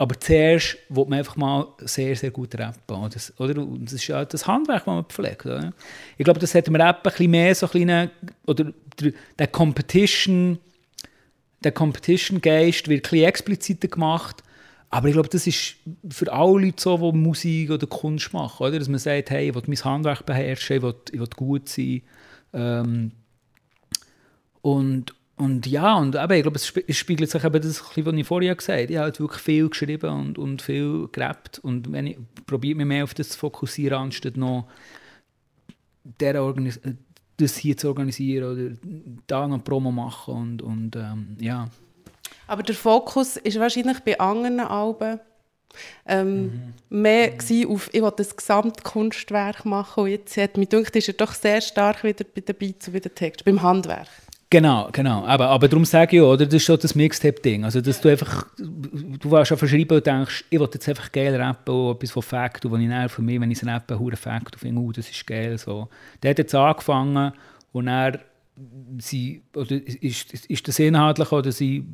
aber 0.01 0.19
zuerst 0.19 0.79
will 0.89 1.07
man 1.07 1.19
einfach 1.19 1.37
mal 1.37 1.67
sehr, 1.81 2.15
sehr 2.15 2.31
gut 2.31 2.57
rappen. 2.57 3.11
Das, 3.13 3.33
oder? 3.41 3.55
das 3.81 3.95
ist 3.95 4.07
ja 4.07 4.25
das 4.25 4.47
Handwerk, 4.47 4.85
das 4.85 4.87
man 4.87 5.05
pflegt. 5.05 5.45
Oder? 5.45 5.73
Ich 6.17 6.25
glaube, 6.25 6.39
das 6.39 6.55
hat 6.55 6.69
im 6.69 6.77
Rappen 6.77 7.13
ein 7.13 7.31
mehr 7.31 7.53
so 7.55 7.67
kleine, 7.67 8.13
oder 8.47 8.73
der 9.39 9.47
Competition, 9.49 10.59
der 11.65 11.73
Competition-Geist 11.73 12.87
wird 12.87 13.13
ein 13.13 13.25
expliziter 13.25 13.89
gemacht. 13.89 14.45
Aber 14.91 15.09
ich 15.09 15.15
glaube, 15.15 15.29
das 15.29 15.49
ist 15.49 15.75
für 16.09 16.33
alle 16.33 16.67
Leute 16.67 16.81
so, 16.81 17.11
die 17.11 17.19
Musik 17.19 17.71
oder 17.71 17.89
Kunst 17.89 18.33
machen. 18.33 18.67
Oder? 18.67 18.79
Dass 18.79 18.89
man 18.89 19.01
sagt, 19.01 19.31
hey, 19.31 19.49
ich 19.49 19.55
will 19.55 19.63
mein 19.67 19.85
Handwerk 19.85 20.25
beherrschen, 20.25 20.77
ich 20.77 20.83
will, 20.83 20.95
ich 21.11 21.19
will 21.19 21.29
gut 21.35 21.69
sein. 21.69 22.03
Ähm, 22.53 23.11
und, 24.63 25.15
und 25.37 25.67
ja, 25.67 25.95
und 25.97 26.15
eben, 26.15 26.33
ich 26.33 26.43
glaube, 26.43 26.57
es 26.87 26.97
spiegelt 26.97 27.31
sich 27.31 27.45
eben 27.45 27.63
das, 27.63 27.83
was 27.83 28.15
ich 28.15 28.27
vorher 28.27 28.55
gesagt 28.55 28.79
habe. 28.81 28.93
Ich 28.93 28.97
habe 28.97 29.05
halt 29.05 29.21
wirklich 29.21 29.43
viel 29.43 29.69
geschrieben 29.69 30.11
und, 30.11 30.39
und 30.39 30.63
viel 30.63 31.09
gerappt. 31.13 31.59
Und 31.61 31.93
wenn 31.93 32.07
ich 32.07 32.19
probiere 32.47 32.77
mich 32.77 32.87
mehr 32.87 33.05
auf 33.05 33.15
das 33.15 33.31
zu 33.31 33.39
fokussieren, 33.39 33.99
anstatt 33.99 34.37
noch 34.37 34.67
der 36.05 36.43
Organis 36.43 36.81
das 37.39 37.57
hier 37.57 37.77
zu 37.77 37.89
organisieren 37.89 38.53
oder 38.53 39.17
da 39.27 39.47
noch 39.47 39.63
Promo 39.63 39.93
machen 39.93 40.35
und, 40.35 40.63
und 40.63 40.97
ähm, 40.97 41.37
ja. 41.41 41.69
Aber 42.47 42.63
der 42.63 42.75
Fokus 42.75 43.37
ist 43.37 43.61
wahrscheinlich 43.61 44.01
bei 44.01 44.19
anderen 44.19 44.61
Alben 44.61 45.21
ähm, 46.07 46.43
mhm. 46.43 46.75
mehr 46.89 47.33
mhm. 47.49 47.71
auf, 47.71 47.91
ich 47.93 48.03
will 48.03 48.13
das 48.17 48.37
Gesamtkunstwerk 48.37 49.65
machen 49.65 50.05
und 50.05 50.11
jetzt 50.11 50.37
hat 50.37 50.57
mich 50.57 50.69
gedacht, 50.69 50.97
ist 50.97 51.09
er 51.09 51.15
doch 51.15 51.33
sehr 51.33 51.61
stark 51.61 52.03
wieder 52.05 52.25
bei 52.25 52.41
den 52.41 52.57
Beats 52.57 52.89
und 52.89 52.95
bei 52.95 53.01
den 53.01 53.15
Texten, 53.15 53.45
beim 53.45 53.63
Handwerk. 53.63 54.09
Genau, 54.51 54.89
genau. 54.93 55.27
Aber, 55.27 55.49
aber 55.49 55.69
darum 55.69 55.85
sage 55.85 56.17
ich 56.17 56.23
auch, 56.23 56.33
oder, 56.33 56.47
das 56.47 56.55
ist 56.55 56.67
so 56.67 56.77
das 56.77 56.95
Mixtape-Ding. 56.95 57.65
Also, 57.65 57.83
dass 57.83 58.01
du 58.01 58.09
einfach, 58.09 58.47
du 58.57 59.31
warst 59.31 59.49
schon 59.49 59.59
verschreiben 59.59 59.99
und 59.99 60.07
denkst, 60.07 60.45
ich 60.49 60.59
will 60.59 60.69
jetzt 60.73 60.89
einfach 60.89 61.13
geil 61.13 61.37
rappen, 61.37 61.75
auch 61.75 61.93
etwas 61.93 62.13
von 62.13 62.23
Fact, 62.23 62.71
wo 62.71 62.77
ich 62.77 62.89
dann 62.89 63.09
für 63.11 63.21
mich, 63.21 63.39
wenn 63.39 63.51
ich 63.51 63.61
es 63.61 63.69
rappe, 63.69 63.99
hure 63.99 64.17
Fact 64.17 64.57
finde, 64.59 64.81
oh, 64.81 64.91
das 64.91 65.11
ist 65.11 65.27
geil. 65.27 65.59
So. 65.59 65.89
Der 66.23 66.31
hat 66.31 66.39
jetzt 66.39 66.55
angefangen 66.55 67.33
und 67.73 67.89
er 67.89 68.21
sie, 68.99 69.43
oder 69.55 69.73
ist, 69.73 70.33
ist 70.33 70.67
das 70.67 70.79
inhaltlich, 70.79 71.31
oder 71.31 71.53
sie, 71.53 71.85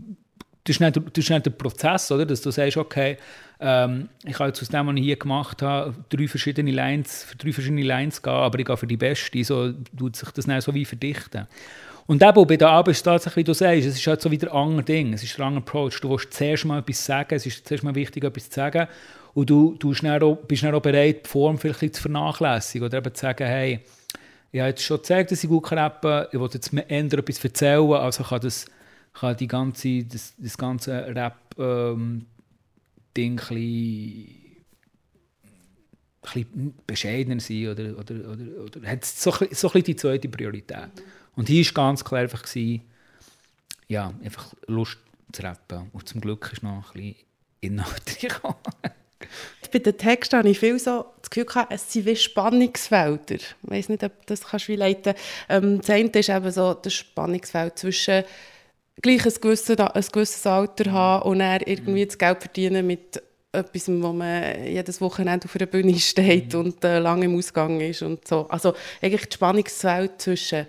das 0.63 0.77
ist, 0.77 0.81
nicht, 0.81 0.97
das 0.97 1.25
ist 1.25 1.31
nicht 1.31 1.47
der 1.47 1.51
Prozess, 1.51 2.11
oder, 2.13 2.25
dass 2.25 2.41
du 2.41 2.53
sagst, 2.53 2.77
okay, 2.77 3.19
ähm, 3.59 4.09
ich 4.25 4.39
habe 4.39 4.49
jetzt 4.49 4.63
aus 4.63 4.69
dem, 4.69 4.87
was 4.87 4.95
ich 4.95 5.03
hier 5.03 5.17
gemacht 5.17 5.61
habe, 5.61 5.93
drei 6.09 6.29
verschiedene 6.29 6.71
Lines, 6.71 7.25
für 7.25 7.37
drei 7.37 7.53
verschiedene 7.53 7.83
Lines 7.83 8.23
gehen, 8.23 8.33
aber 8.33 8.59
ich 8.61 8.65
gehe 8.65 8.77
für 8.77 8.87
die 8.87 8.97
beste, 8.97 9.43
so 9.43 9.73
tut 9.97 10.17
sich 10.17 10.31
das 10.31 10.47
dann 10.47 10.61
so 10.61 10.73
wie 10.73 10.85
verdichten. 10.85 11.49
Und 12.07 12.23
eben 12.23 12.47
bei 12.47 12.57
der 12.57 12.69
Arbeit 12.69 12.97
ist 12.97 13.03
tatsächlich, 13.03 13.37
wie 13.37 13.45
du 13.45 13.55
sagst, 13.55 13.87
es 13.87 13.97
ist 13.97 14.07
halt 14.07 14.21
so 14.21 14.31
wieder 14.31 14.53
ein 14.53 14.59
anderes 14.59 14.85
Ding. 14.85 15.15
Es 15.15 15.23
ist 15.23 15.39
ein 15.39 15.47
anderer 15.47 15.63
Approach. 15.63 16.01
Du 16.01 16.11
willst 16.11 16.35
zuerst 16.35 16.67
mal 16.67 16.81
etwas 16.81 17.05
sagen, 17.05 17.35
es 17.35 17.47
ist 17.47 17.67
zuerst 17.67 17.83
mal 17.83 17.95
wichtig, 17.95 18.25
etwas 18.25 18.51
zu 18.51 18.57
sagen. 18.57 18.87
Und 19.33 19.49
du, 19.49 19.75
du 19.79 19.89
bist, 19.89 20.05
dann 20.05 20.23
auch, 20.23 20.37
bist 20.37 20.63
dann 20.63 20.75
auch 20.75 20.83
bereit, 20.83 21.25
die 21.25 21.31
Form 21.31 21.59
vielleicht 21.59 21.95
zu 21.95 22.03
vernachlässigen. 22.03 22.87
Oder 22.87 22.99
eben 22.99 23.15
zu 23.15 23.23
sagen, 23.23 23.47
hey, 23.47 23.81
ich 24.53 24.61
habe 24.61 24.69
jetzt 24.69 24.83
schon 24.83 24.99
gezeigt, 24.99 25.33
dass 25.33 25.43
ich 25.43 25.51
gut 25.51 25.65
kann, 25.65 25.91
ich 26.31 26.39
will 26.39 26.51
jetzt 26.53 26.73
mehr 26.73 26.89
etwas 26.89 27.43
erzählen, 27.43 27.93
also 27.93 28.23
kann, 28.23 28.41
das, 28.41 28.67
kann 29.13 29.37
die 29.37 29.49
ganze, 29.49 30.05
das, 30.05 30.35
das 30.39 30.57
ganze 30.57 31.13
Rap-Ding 31.13 33.41
ähm, 33.51 34.29
ein 36.37 36.75
bescheidener 36.87 37.41
sein 37.41 37.69
oder, 37.69 37.99
oder, 37.99 38.15
oder, 38.31 38.65
oder 38.65 38.89
hat 38.89 39.05
so, 39.05 39.31
so 39.31 39.39
ein 39.39 39.49
bisschen 39.51 39.85
die 39.85 39.97
zweite 39.97 40.29
Priorität. 40.29 40.91
Und 41.37 41.49
hier 41.49 41.65
war 41.67 41.73
ganz 41.73 42.05
klar 42.05 42.21
einfach, 42.21 42.43
gewesen, 42.43 42.83
ja, 43.89 44.13
einfach 44.23 44.55
Lust 44.67 44.99
zu 45.33 45.43
rappen. 45.43 45.91
Und 45.93 46.09
zum 46.09 46.21
Glück 46.21 46.51
ist 46.53 46.63
noch 46.63 46.95
ein 46.95 47.01
bisschen 47.01 47.17
Inhalt 47.61 48.21
gekommen. 48.21 48.57
Bei 49.73 49.79
den 49.79 49.97
Texten 49.97 50.39
habe 50.39 50.49
ich 50.49 50.59
viel 50.59 50.79
so 50.79 51.07
das 51.21 51.31
Gefühl 51.31 51.47
gehabt, 51.47 51.73
es 51.73 51.93
sind 51.93 52.07
wie 52.07 52.15
Spannungsfelder. 52.15 53.37
Ich 53.37 53.55
weiß 53.63 53.89
nicht, 53.89 54.05
ob 54.05 54.27
das 54.27 54.43
kannst 54.43 54.69
du 54.69 54.77
leiten 54.77 55.15
ähm, 55.49 55.79
Das 55.81 55.91
eine 55.91 56.09
ist 56.11 56.29
eben 56.29 56.51
so 56.51 56.75
das 56.75 56.93
Spannungsfeld 56.93 57.79
zwischen 57.79 58.25
gleich 59.03 59.27
ein 59.27 59.33
gewisses, 59.41 59.79
ein 59.79 60.05
gewisses 60.13 60.47
Alter 60.47 60.93
haben 60.93 61.29
und 61.29 61.39
dann 61.41 61.61
irgendwie 61.65 62.07
das 62.07 62.19
Geld 62.19 62.41
verdienen 62.41 62.87
mit 62.87 63.21
etwas, 63.51 63.89
wo 63.89 64.13
man 64.13 64.65
jedes 64.65 65.01
Wochenende 65.01 65.47
auf 65.47 65.57
einer 65.57 65.67
Bühne 65.67 65.99
steht 65.99 66.53
mhm. 66.53 66.61
und 66.61 66.85
äh, 66.85 66.99
lange 66.99 67.25
im 67.25 67.37
Ausgang 67.37 67.81
ist 67.81 68.03
und 68.03 68.27
so. 68.27 68.47
Also 68.49 68.75
eigentlich 69.01 69.27
das 69.27 69.35
Spannungsfeld 69.35 70.21
zwischen 70.21 70.67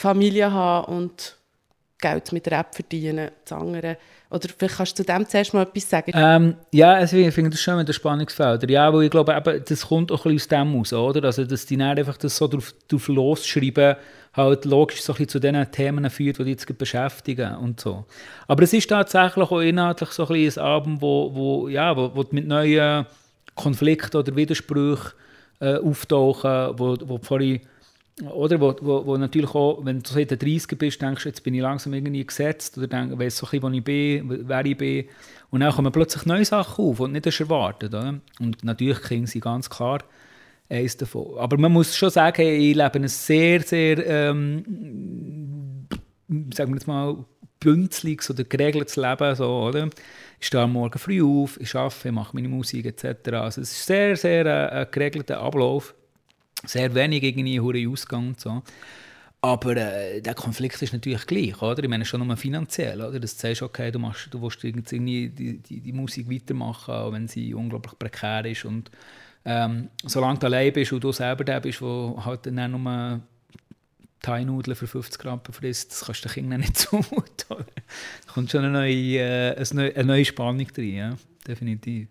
Familie 0.00 0.50
haben 0.50 0.94
und 0.94 1.36
Geld 2.00 2.32
mit 2.32 2.50
Rap 2.50 2.74
verdienen. 2.74 3.30
Das 3.44 3.58
andere. 3.58 3.98
Oder 4.30 4.48
vielleicht 4.56 4.76
kannst 4.76 4.98
du 4.98 5.02
zu 5.02 5.12
dem 5.12 5.28
zuerst 5.28 5.52
mal 5.52 5.62
etwas 5.62 5.90
sagen? 5.90 6.12
Ähm, 6.14 6.54
ja, 6.72 6.94
also 6.94 7.16
ich 7.16 7.34
finde 7.34 7.50
das 7.50 7.60
schön 7.60 7.76
mit 7.76 7.88
den 7.88 7.92
Spannungsfeldern. 7.92 8.70
Ja, 8.70 8.92
weil 8.92 9.04
ich 9.04 9.10
glaube, 9.10 9.34
eben, 9.34 9.64
das 9.68 9.86
kommt 9.86 10.10
auch 10.10 10.24
ein 10.24 10.34
bisschen 10.34 10.60
aus 10.60 10.66
dem 10.66 10.80
aus, 10.80 10.92
oder? 10.92 11.24
Also, 11.24 11.44
dass 11.44 11.66
die 11.66 11.76
dann 11.76 11.98
einfach 11.98 12.16
das 12.16 12.36
so 12.36 12.48
drauf, 12.48 12.72
drauf 12.88 13.08
losschreiben, 13.08 13.96
halt 14.32 14.64
logisch 14.64 15.02
so 15.02 15.12
ein 15.12 15.16
bisschen 15.16 15.28
zu 15.28 15.38
den 15.40 15.70
Themen 15.70 16.08
führt, 16.08 16.38
die 16.38 16.44
dich 16.44 16.52
jetzt 16.52 16.78
beschäftigen 16.78 17.56
und 17.56 17.80
so. 17.80 18.06
Aber 18.46 18.62
es 18.62 18.72
ist 18.72 18.88
tatsächlich 18.88 19.50
auch 19.50 19.60
inhaltlich 19.60 20.10
so 20.10 20.26
ein, 20.26 20.32
bisschen 20.32 20.62
ein 20.62 20.68
Album, 20.68 21.02
wo, 21.02 21.34
wo, 21.34 21.68
ja, 21.68 21.96
wo, 21.96 22.12
wo 22.14 22.24
mit 22.30 22.46
neuen 22.46 23.06
Konflikten 23.54 24.16
oder 24.16 24.34
Widersprüchen 24.36 25.12
äh, 25.60 25.76
auftauchen, 25.76 26.78
wo, 26.78 26.96
wo 27.04 27.18
vorhin 27.18 27.60
oder 28.28 28.60
wo, 28.60 28.74
wo, 28.80 29.06
wo 29.06 29.16
natürlich 29.16 29.54
auch, 29.54 29.84
wenn 29.84 30.00
du 30.00 30.10
so 30.10 30.18
in 30.18 30.28
den 30.28 30.38
30 30.38 30.78
bist, 30.78 31.00
denkst 31.00 31.24
jetzt 31.24 31.42
bin 31.42 31.54
ich 31.54 31.62
langsam 31.62 31.94
irgendwie 31.94 32.24
gesetzt 32.24 32.76
oder 32.76 32.86
denk, 32.86 33.18
weiss 33.18 33.36
so 33.36 33.46
ein 33.46 33.50
bisschen, 33.50 33.62
wo 33.62 33.68
ich 33.70 33.84
bin, 33.84 34.48
wer 34.48 34.64
ich 34.64 34.76
bin. 34.76 35.06
Und 35.50 35.60
dann 35.60 35.72
kommen 35.72 35.92
plötzlich 35.92 36.26
neue 36.26 36.44
Sachen 36.44 36.84
auf, 36.84 36.98
du 36.98 37.06
nicht 37.06 37.26
erwartet 37.26 37.94
oder? 37.94 38.20
Und 38.38 38.62
natürlich 38.64 39.00
kriegen 39.00 39.26
sie 39.26 39.40
ganz 39.40 39.70
klar 39.70 40.00
eins 40.68 40.96
davon. 40.96 41.38
Aber 41.38 41.58
man 41.58 41.72
muss 41.72 41.96
schon 41.96 42.10
sagen, 42.10 42.42
ich 42.42 42.74
lebe 42.74 42.98
ein 42.98 43.08
sehr, 43.08 43.60
sehr, 43.62 44.06
ähm, 44.06 45.86
sagen 46.54 46.70
wir 46.72 46.76
jetzt 46.76 46.86
mal, 46.86 47.24
bünzliges 47.58 48.30
oder 48.30 48.44
geregeltes 48.44 48.96
Leben. 48.96 49.34
So, 49.34 49.48
oder? 49.48 49.90
Ich 50.38 50.46
stehe 50.46 50.62
am 50.62 50.72
Morgen 50.72 50.98
früh 50.98 51.22
auf, 51.22 51.60
ich 51.60 51.74
arbeite, 51.74 52.12
mache 52.12 52.34
meine 52.34 52.48
Musik 52.48 52.86
etc. 52.86 53.32
Also 53.32 53.60
es 53.60 53.72
ist 53.72 53.86
sehr, 53.86 54.16
sehr 54.16 54.46
äh, 54.46 54.80
ein 54.80 54.86
geregelter 54.90 55.40
Ablauf 55.40 55.94
sehr 56.66 56.94
wenig 56.94 57.22
irgendwie 57.22 57.60
hure 57.60 57.88
Ausgang 57.88 58.34
so. 58.36 58.62
Aber 59.42 59.74
äh, 59.76 60.20
der 60.20 60.34
Konflikt 60.34 60.82
ist 60.82 60.92
natürlich 60.92 61.26
gleich, 61.26 61.62
oder? 61.62 61.82
Ich 61.82 61.88
meine 61.88 62.04
schon 62.04 62.26
nur 62.26 62.36
finanziell, 62.36 63.00
oder? 63.00 63.18
Dass 63.18 63.36
du 63.36 63.48
sagst, 63.48 63.62
okay, 63.62 63.90
du, 63.90 63.98
machst, 63.98 64.28
du 64.32 64.42
willst 64.42 64.62
irgendwie 64.62 65.30
die, 65.30 65.58
die, 65.58 65.80
die 65.80 65.92
Musik 65.92 66.30
weitermachen, 66.30 66.92
auch 66.92 67.12
wenn 67.12 67.26
sie 67.26 67.54
unglaublich 67.54 67.98
prekär 67.98 68.44
ist. 68.44 68.66
Und 68.66 68.90
ähm, 69.46 69.88
solange 70.04 70.38
du 70.38 70.46
allein 70.46 70.72
bist 70.72 70.92
und 70.92 71.02
du 71.02 71.10
selber 71.12 71.44
der 71.44 71.60
bist, 71.60 71.80
der 71.80 72.14
halt 72.22 72.44
dann 72.44 72.70
nur 72.70 73.20
Thai-Nudeln 74.20 74.76
für 74.76 74.86
50 74.86 75.18
Gramm 75.18 75.40
frisst, 75.50 75.92
das 75.92 76.04
kannst 76.04 76.24
du 76.24 76.28
den 76.28 76.34
Kindern 76.34 76.60
nicht 76.60 76.76
zumuten. 76.78 77.24
Da 77.48 78.32
kommt 78.34 78.50
schon 78.50 78.64
eine 78.64 78.72
neue, 78.72 79.20
äh, 79.20 79.64
eine 79.70 80.04
neue 80.04 80.24
Spannung 80.26 80.66
drin, 80.66 80.94
ja? 80.94 81.16
definitiv. 81.46 82.08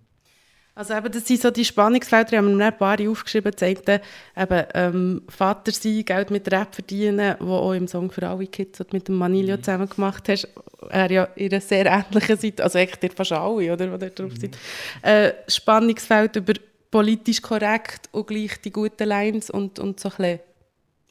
Also 0.79 0.93
eben, 0.93 1.11
das 1.11 1.27
sind 1.27 1.41
so 1.41 1.51
die 1.51 1.65
Spannungsfelder, 1.65 2.29
die 2.29 2.37
haben 2.37 2.57
wir 2.57 2.67
ein 2.67 2.77
paar 2.77 2.97
aufgeschrieben. 3.01 3.51
Eine, 3.59 4.01
eben, 4.37 4.65
ähm, 4.73 5.21
Vater 5.27 5.73
sein, 5.73 6.05
Geld 6.05 6.31
mit 6.31 6.49
Rap 6.49 6.73
verdienen, 6.73 7.35
wo 7.41 7.55
auch 7.55 7.73
im 7.73 7.85
Song 7.85 8.09
für 8.09 8.25
alle 8.25 8.47
Kids 8.47 8.79
mit 8.93 9.09
dem 9.09 9.15
Manilio 9.15 9.57
mhm. 9.57 9.63
zusammen 9.63 9.89
gemacht 9.89 10.29
hast. 10.29 10.47
Er 10.89 11.11
ja 11.11 11.23
in 11.35 11.51
einer 11.51 11.59
sehr 11.59 11.85
ähnlichen 11.85 12.37
Seite, 12.37 12.63
also 12.63 12.79
eigentlich 12.79 13.11
fast 13.11 13.33
alle, 13.33 13.73
oder, 13.73 13.87
die 13.87 13.97
da 13.97 14.09
drauf 14.09 14.31
sind. 14.39 14.55
Mhm. 14.55 15.09
Äh, 15.09 15.33
Spannungsfeld 15.49 16.37
über 16.37 16.53
politisch 16.89 17.41
korrekt 17.41 18.07
und 18.13 18.27
gleich 18.27 18.61
die 18.61 18.71
guten 18.71 19.05
Lines 19.05 19.49
und, 19.49 19.79
und 19.79 19.99
so 19.99 20.07
ein 20.07 20.15
bisschen 20.15 20.39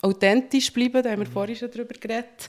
authentisch 0.00 0.72
bleiben, 0.72 1.02
da 1.02 1.10
haben 1.10 1.20
wir 1.20 1.28
mhm. 1.28 1.32
vorhin 1.32 1.56
schon 1.56 1.70
drüber 1.70 1.92
geredet. 1.92 2.48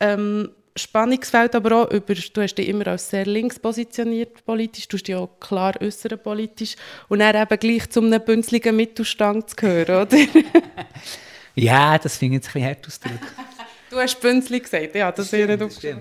Ähm, 0.00 0.48
Spannungsfeld 0.76 1.54
aber 1.54 1.82
auch 1.82 1.90
über, 1.90 2.14
du 2.14 2.42
hast 2.42 2.54
dich 2.54 2.68
immer 2.68 2.86
als 2.88 3.10
sehr 3.10 3.26
links 3.26 3.58
positioniert 3.58 4.44
politisch, 4.44 4.86
du 4.88 4.96
hast 4.96 5.04
dich 5.04 5.14
auch 5.14 5.30
klar 5.40 5.74
äußern 5.80 6.18
politisch 6.18 6.76
und 7.08 7.20
dann 7.20 7.34
eben 7.34 7.58
gleich 7.58 7.90
zu 7.90 8.00
einem 8.00 8.22
bünzligen 8.22 8.76
Mittelstand 8.76 9.50
zu 9.50 9.56
gehören, 9.56 10.06
oder? 10.06 10.18
ja, 11.54 11.98
das 11.98 12.16
finde 12.16 12.36
ich 12.36 12.42
jetzt 12.42 12.48
ein 12.48 12.52
bisschen 12.52 12.68
hart 12.68 12.86
ausgedrückt. 12.86 13.24
du 13.90 13.96
hast 13.96 14.20
Bünzli 14.20 14.60
gesagt, 14.60 14.94
ja, 14.94 15.10
das, 15.10 15.30
das 15.30 15.40
stimmt, 15.40 15.62
ist 15.62 15.82
nicht 15.82 15.98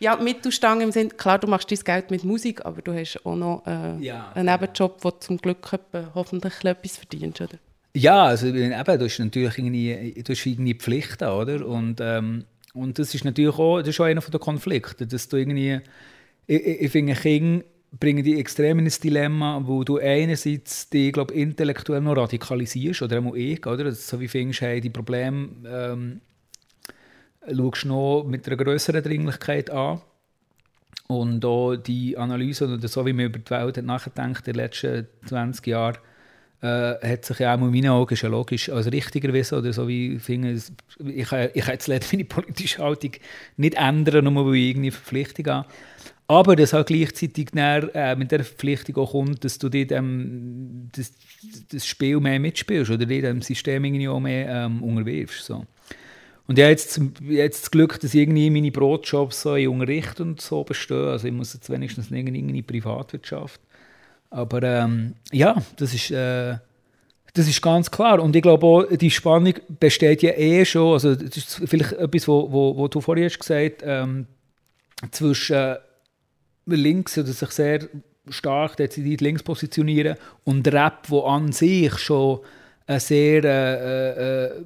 Ja, 0.00 0.16
Mittelstand 0.16 0.82
im 0.82 0.92
Sinne, 0.92 1.10
klar, 1.10 1.38
du 1.38 1.46
machst 1.46 1.70
dein 1.70 1.78
Geld 1.78 2.10
mit 2.10 2.24
Musik, 2.24 2.64
aber 2.64 2.80
du 2.82 2.92
hast 2.94 3.24
auch 3.24 3.36
noch 3.36 3.62
äh, 3.66 4.02
ja, 4.02 4.32
einen 4.34 4.46
Nebenjob, 4.46 4.98
wo 5.02 5.10
du 5.10 5.20
zum 5.20 5.36
Glück 5.36 5.70
hoffentlich 6.14 6.54
etwas 6.64 6.96
verdienst, 6.96 7.40
oder? 7.40 7.58
Ja, 7.96 8.24
also 8.24 8.48
eben, 8.48 8.70
du 8.70 9.04
hast 9.04 9.18
natürlich 9.20 9.58
irgendwie, 9.58 10.22
du 10.22 10.32
hast 10.32 10.46
irgendwie 10.46 10.74
Pflichten, 10.74 11.28
oder? 11.28 11.64
Und 11.64 12.00
ähm, 12.00 12.44
und 12.74 12.98
das 12.98 13.14
ist 13.14 13.24
natürlich 13.24 13.56
auch, 13.56 13.78
das 13.78 13.88
ist 13.88 14.00
auch 14.00 14.04
einer 14.04 14.20
der 14.20 14.40
Konflikte, 14.40 15.06
dass 15.06 15.28
du 15.28 15.36
irgendwie, 15.36 15.80
ich, 16.46 16.66
ich 16.66 16.90
finde, 16.90 17.14
Kinder 17.14 17.64
bringen 17.98 18.24
dich 18.24 18.36
extrem 18.36 18.80
in 18.80 18.86
ein 18.86 18.92
Dilemma, 19.02 19.62
wo 19.64 19.84
du 19.84 19.98
einerseits 19.98 20.90
die, 20.90 21.12
glaube 21.12 21.34
intellektuell 21.34 22.00
noch 22.00 22.16
radikalisierst, 22.16 23.02
oder 23.02 23.20
auch 23.20 23.34
ich, 23.34 23.64
oder? 23.64 23.92
so 23.92 24.18
wie 24.18 24.28
findest, 24.28 24.60
hey, 24.62 24.80
die 24.80 24.90
Probleme 24.90 25.48
ähm, 25.66 26.20
schaust 27.48 27.84
noch 27.84 28.24
mit 28.24 28.46
einer 28.46 28.56
größeren 28.56 29.02
Dringlichkeit 29.02 29.70
an. 29.70 30.00
Und 31.06 31.44
auch 31.44 31.76
die 31.76 32.16
Analyse, 32.16 32.66
oder 32.66 32.88
so 32.88 33.04
wie 33.06 33.12
man 33.12 33.26
über 33.26 33.38
die 33.38 33.50
Welt 33.50 33.76
hat 33.76 33.84
nachgedacht 33.84 34.48
in 34.48 34.52
den 34.52 34.54
letzten 34.54 35.06
20 35.26 35.66
Jahren, 35.66 35.98
äh, 36.64 37.12
hat 37.12 37.24
sich 37.26 37.38
ja 37.40 37.54
auch 37.54 37.60
in 37.60 37.70
meinen 37.70 37.88
Augen 37.88 38.16
schon 38.16 38.30
logisch 38.30 38.70
als 38.70 38.90
richtiger 38.90 39.28
erwiesen. 39.28 39.58
Oder 39.58 39.72
so 39.72 39.86
wie 39.86 40.14
ich 40.14 40.22
finde, 40.22 40.52
ich, 40.52 40.64
ich 41.08 41.28
kann 41.28 41.48
jetzt 41.52 42.12
meine 42.12 42.24
politische 42.24 42.82
Haltung 42.82 43.12
nicht 43.56 43.74
ändern, 43.74 44.32
nur 44.32 44.46
weil 44.46 44.54
ich 44.56 44.70
irgendwie 44.70 44.90
Verpflichtung 44.90 45.46
habe. 45.46 45.68
Aber 46.26 46.56
dass 46.56 46.72
halt 46.72 46.86
gleichzeitig 46.86 47.50
dann, 47.52 47.90
äh, 47.90 48.16
mit 48.16 48.32
der 48.32 48.44
Verpflichtung 48.44 48.96
auch 48.96 49.12
kommt, 49.12 49.44
dass 49.44 49.58
du 49.58 49.68
dir 49.68 49.90
ähm, 49.90 50.88
das, 50.96 51.12
das 51.70 51.86
Spiel 51.86 52.18
mehr 52.18 52.40
mitspielst 52.40 52.90
oder 52.90 53.04
dir 53.04 53.20
dem 53.20 53.42
System 53.42 53.84
irgendwie 53.84 54.08
auch 54.08 54.20
mehr 54.20 54.48
ähm, 54.48 54.82
unterwirfst. 54.82 55.44
So. 55.44 55.66
Und 56.46 56.58
ich 56.58 56.62
habe 56.62 56.70
jetzt, 56.72 57.00
jetzt 57.20 57.62
das 57.64 57.70
Glück, 57.70 58.00
dass 58.00 58.14
irgendwie 58.14 58.48
meine 58.48 58.72
Brotjobs 58.72 59.42
so 59.42 59.54
in 59.54 59.68
Unterricht 59.68 60.18
und 60.18 60.40
so 60.40 60.64
bestehen. 60.64 61.08
Also 61.08 61.26
ich 61.26 61.34
muss 61.34 61.52
jetzt 61.52 61.68
wenigstens 61.68 62.10
in 62.10 62.48
die 62.48 62.62
Privatwirtschaft. 62.62 63.60
Aber 64.34 64.64
ähm, 64.64 65.14
ja, 65.30 65.62
das 65.76 65.94
ist, 65.94 66.10
äh, 66.10 66.56
das 67.34 67.46
ist 67.46 67.62
ganz 67.62 67.88
klar. 67.88 68.20
Und 68.20 68.34
ich 68.34 68.42
glaube 68.42 68.66
auch, 68.66 68.84
die 68.84 69.10
Spannung 69.10 69.54
besteht 69.78 70.22
ja 70.22 70.32
eh 70.32 70.64
schon. 70.64 70.94
Also, 70.94 71.14
das 71.14 71.36
ist 71.36 71.62
vielleicht 71.64 71.92
etwas, 71.92 72.26
wo, 72.26 72.50
wo, 72.50 72.76
wo 72.76 72.88
du 72.88 73.00
vorhin 73.00 73.26
hast 73.26 73.38
gesagt 73.38 73.82
ähm, 73.84 74.26
zwischen 75.12 75.54
äh, 75.54 75.76
links 76.66 77.16
oder 77.16 77.28
sich 77.28 77.50
sehr 77.50 77.88
stark 78.28 78.76
dezidiert 78.76 79.20
links 79.20 79.44
positionieren 79.44 80.16
und 80.42 80.66
Rap, 80.66 81.04
wo 81.08 81.20
an 81.20 81.52
sich 81.52 81.96
schon 81.98 82.40
eine 82.88 82.98
sehr, 82.98 83.44
äh, 83.44 84.46
äh, 84.46 84.64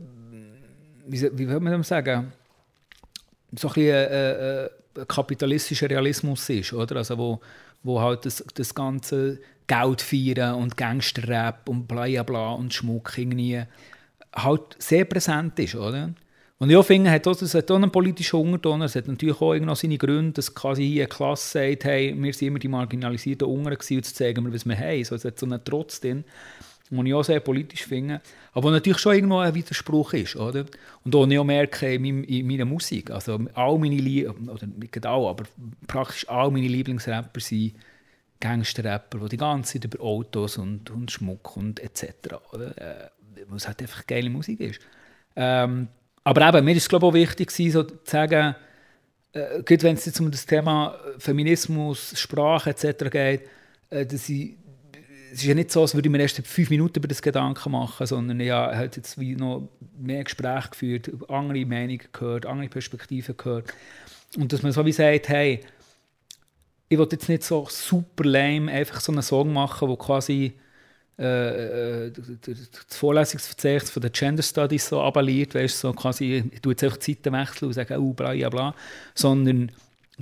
wie, 1.09 1.31
wie 1.39 1.49
will 1.49 1.61
man 1.61 1.75
das 1.75 1.89
sagen, 1.89 2.33
so 3.55 3.69
ein, 3.69 3.75
bisschen, 3.75 3.87
äh, 3.87 4.65
äh, 4.65 4.71
kapitalistischer 5.07 5.91
Realismus 5.91 6.49
ist, 6.49 6.73
oder? 6.73 6.97
Also 6.97 7.19
wo, 7.19 7.41
wo 7.83 8.01
halt 8.01 8.25
das, 8.25 8.43
das 8.55 8.75
ganze 8.75 9.39
Geld 9.69 10.03
feiern 10.03 10.57
und 10.57 10.77
Gangsterrap 10.77 11.69
und 11.69 11.87
bla 11.87 12.23
bla 12.25 12.53
und 12.53 12.75
Schmuck 12.75 13.17
irgendwie 13.17 13.63
halt 14.35 14.77
sehr 14.79 15.05
präsent 15.05 15.59
ist, 15.61 15.77
oder? 15.77 16.11
Und 16.61 16.71
ich 16.71 16.87
finde, 16.87 17.21
das 17.21 17.55
hat 17.55 17.71
auch 17.71 17.77
einen 17.77 17.93
politischen 17.93 18.41
Unterton. 18.41 18.83
Es 18.83 18.97
hat 18.97 19.07
natürlich 19.07 19.41
auch 19.41 19.55
noch 19.61 19.77
seine 19.77 19.97
Gründe, 19.97 20.33
dass 20.33 20.53
quasi 20.53 20.85
hier 20.85 21.05
eine 21.05 21.09
Klasse 21.09 21.71
sagt, 21.71 21.85
hey, 21.85 22.13
wir 22.19 22.33
sind 22.33 22.49
immer 22.49 22.59
die 22.59 22.67
marginalisierten 22.67 23.47
Ungarn 23.47 23.77
und 23.77 23.91
jetzt 23.91 24.17
zeigen 24.17 24.45
wir, 24.45 24.53
was 24.53 24.67
wir 24.67 24.77
haben. 24.77 24.99
Also 24.99 25.15
es 25.15 25.25
hat 25.25 25.39
so 25.39 25.47
einen 25.47 25.63
Trotz 25.63 26.01
drin, 26.01 26.25
den 26.91 27.07
ich 27.07 27.15
auch 27.15 27.23
sehr 27.23 27.39
politisch 27.39 27.85
finde. 27.85 28.21
Aber 28.55 28.73
natürlich 28.73 28.99
schon 28.99 29.15
irgendwo 29.15 29.39
ein 29.39 29.55
Widerspruch 29.55 30.15
ist, 30.15 30.35
oder? 30.35 30.65
Und 31.05 31.15
auch 31.15 31.29
ich 31.29 31.39
auch 31.39 31.45
merke 31.45 31.95
in, 31.95 32.03
meinem, 32.03 32.25
in 32.25 32.47
meiner 32.49 32.65
Musik, 32.65 33.13
also 33.13 33.39
all 33.55 33.79
meine 33.79 33.95
Lieb 33.95 34.29
oder 34.49 34.67
nicht 34.67 35.07
all, 35.07 35.29
aber 35.29 35.45
praktisch 35.87 36.29
all 36.29 36.51
meine 36.51 36.67
Lieblingsrapper 36.67 37.39
sind 37.39 37.75
Gangsterrapper, 38.41 39.19
die 39.19 39.29
die 39.31 39.37
ganze 39.37 39.75
Zeit 39.75 39.85
über 39.85 40.03
Autos 40.03 40.59
und, 40.59 40.91
und 40.91 41.11
Schmuck 41.11 41.57
und 41.57 41.81
etc. 41.81 42.05
Äh, 42.53 43.11
was 43.49 43.67
halt 43.67 43.81
einfach 43.83 44.07
geile 44.07 44.31
Musik 44.31 44.61
ist. 44.61 44.81
Ähm, 45.37 45.89
aber 46.25 46.49
eben, 46.49 46.65
mir 46.65 46.73
ist 46.73 46.83
es 46.83 46.89
glaube 46.89 47.07
ich, 47.07 47.11
auch 47.11 47.15
wichtig, 47.15 47.51
so 47.51 47.83
zu 47.83 47.97
sagen, 48.05 48.55
äh, 49.33 49.63
gerade 49.63 49.83
wenn 49.83 49.95
es 49.95 50.07
jetzt 50.07 50.21
um 50.21 50.31
das 50.31 50.47
Thema 50.47 50.99
Feminismus, 51.19 52.19
Sprache 52.19 52.71
etc. 52.71 53.11
geht, 53.11 53.43
äh, 53.91 54.07
dass 54.07 54.29
ich, 54.29 54.57
es 55.33 55.41
ist 55.41 55.45
ja 55.45 55.55
nicht 55.55 55.71
so, 55.71 55.83
als 55.83 55.95
würde 55.95 56.09
ich 56.09 56.13
mir 56.13 56.21
erst 56.21 56.45
fünf 56.47 56.71
Minuten 56.71 56.99
über 56.99 57.09
das 57.09 57.21
Gedanken 57.21 57.71
machen, 57.73 58.07
sondern 58.07 58.41
ja, 58.41 58.75
hat 58.75 58.97
jetzt 58.97 59.19
wie 59.19 59.37
noch 59.37 59.69
mehr 59.97 60.25
Gespräche 60.25 60.71
geführt, 60.71 61.11
andere 61.29 61.67
Meinungen 61.67 62.01
gehört, 62.13 62.47
andere 62.47 62.69
Perspektiven 62.69 63.37
gehört. 63.37 63.73
Und 64.37 64.53
dass 64.53 64.63
man 64.63 64.73
so 64.73 64.85
wie 64.85 64.93
sagt, 64.93 65.29
hey, 65.29 65.61
ich 66.89 66.99
will 66.99 67.09
jetzt 67.11 67.29
nicht 67.29 67.43
so 67.43 67.67
super 67.69 68.25
lame 68.25 68.73
einfach 68.73 69.01
so 69.01 69.13
einen 69.13 69.23
Song 69.23 69.53
machen, 69.53 69.89
wo 69.89 69.97
quasi 69.97 70.55
äh, 71.19 72.07
äh 72.07 72.13
das 72.13 72.97
Vorlesungsverzeichnis 72.97 73.91
von 73.91 74.03
den 74.03 74.13
Gender 74.13 74.43
Studies 74.43 74.89
so 74.89 75.01
abaliert, 75.03 75.55
weißt 75.55 75.81
so 75.81 75.93
quasi, 75.93 76.45
ich 76.51 76.61
tue 76.61 76.73
jetzt 76.73 76.85
einfach 76.85 76.97
die 76.97 77.13
Seiten 77.13 77.33
wechseln 77.33 77.67
und 77.67 77.75
sage, 77.75 78.01
oh, 78.01 78.13
bla, 78.13 78.33
bla, 78.33 78.49
bla, 78.49 78.75
sondern 79.15 79.71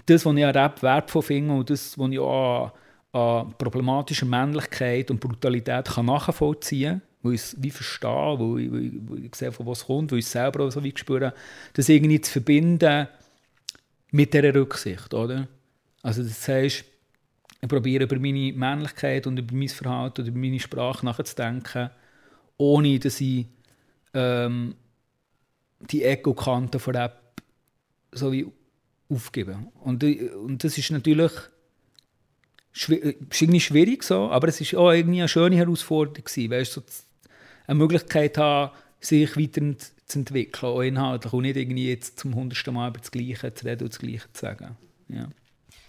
das, 0.06 0.26
was 0.26 0.36
ich 0.36 0.44
an 0.44 0.50
Rap 0.50 0.82
wertvoll 0.82 1.22
finde 1.22 1.54
und 1.54 1.70
das, 1.70 1.98
was 1.98 2.10
ich 2.10 2.18
auch 2.18 2.72
an, 3.12 3.20
an 3.20 3.54
problematischer 3.58 4.26
Männlichkeit 4.26 5.10
und 5.10 5.20
Brutalität 5.20 5.86
kann 5.86 6.06
nachvollziehen 6.06 7.00
kann, 7.00 7.02
wo 7.22 7.30
ich 7.30 7.40
es 7.40 7.56
wie 7.62 7.70
verstehe, 7.70 8.38
wo 8.38 8.58
ich, 8.58 8.70
wo 8.70 8.76
ich, 8.76 8.92
wo 9.06 9.14
ich 9.14 9.34
sehe, 9.34 9.52
von 9.52 9.66
was 9.66 9.86
kommt, 9.86 10.12
wo 10.12 10.16
ich 10.16 10.24
es 10.24 10.32
selber 10.32 10.64
auch 10.64 10.70
so 10.70 10.82
wie 10.82 10.92
spüre, 10.96 11.32
das 11.74 11.88
irgendwie 11.88 12.20
zu 12.20 12.32
verbinden 12.32 13.08
mit 14.10 14.34
dieser 14.34 14.54
Rücksicht, 14.54 15.14
oder? 15.14 15.48
Also 16.06 16.22
das 16.22 16.46
heißt, 16.46 16.84
ich 17.62 17.68
probiere 17.68 18.04
über 18.04 18.16
meine 18.20 18.52
Männlichkeit 18.52 19.26
und 19.26 19.38
über 19.40 19.52
mein 19.56 19.68
Verhalten 19.68 20.20
und 20.20 20.28
über 20.28 20.38
meine 20.38 20.60
Sprache 20.60 21.04
nachzudenken, 21.04 21.90
ohne 22.58 23.00
dass 23.00 23.20
ich 23.20 23.46
ähm, 24.14 24.76
die 25.80 26.04
Ego-Kante 26.04 26.78
von 26.78 26.94
Rap 26.94 27.42
so 28.12 28.30
wie 28.30 28.46
aufgebe. 29.08 29.58
Und, 29.80 30.04
und 30.04 30.62
das 30.62 30.78
ist 30.78 30.92
natürlich 30.92 31.32
schwierig, 32.70 33.16
äh, 33.42 33.60
schwierig 33.60 34.04
so, 34.04 34.30
aber 34.30 34.46
es 34.46 34.60
ist 34.60 34.76
auch 34.76 34.92
irgendwie 34.92 35.22
eine 35.22 35.28
schöne 35.28 35.56
Herausforderung 35.56 36.22
gewesen, 36.22 36.52
weißt, 36.52 36.72
so 36.72 36.82
eine 37.66 37.78
Möglichkeit 37.78 38.38
haben, 38.38 38.70
sich 39.00 39.36
weiter 39.36 39.76
zu 40.04 40.20
entwickeln, 40.20 40.70
auch 40.70 40.82
inhaltlich, 40.82 41.32
und 41.32 41.42
nicht 41.42 41.56
irgendwie 41.56 41.88
jetzt 41.88 42.20
zum 42.20 42.36
hundertsten 42.36 42.74
Mal 42.74 42.90
über 42.90 43.00
das 43.00 43.10
Gleiche 43.10 43.52
zu 43.52 43.64
reden 43.66 43.82
und 43.82 43.92
das 43.92 43.98
Gleiche 43.98 44.32
zu 44.32 44.40
sagen. 44.40 44.76
Ja. 45.08 45.28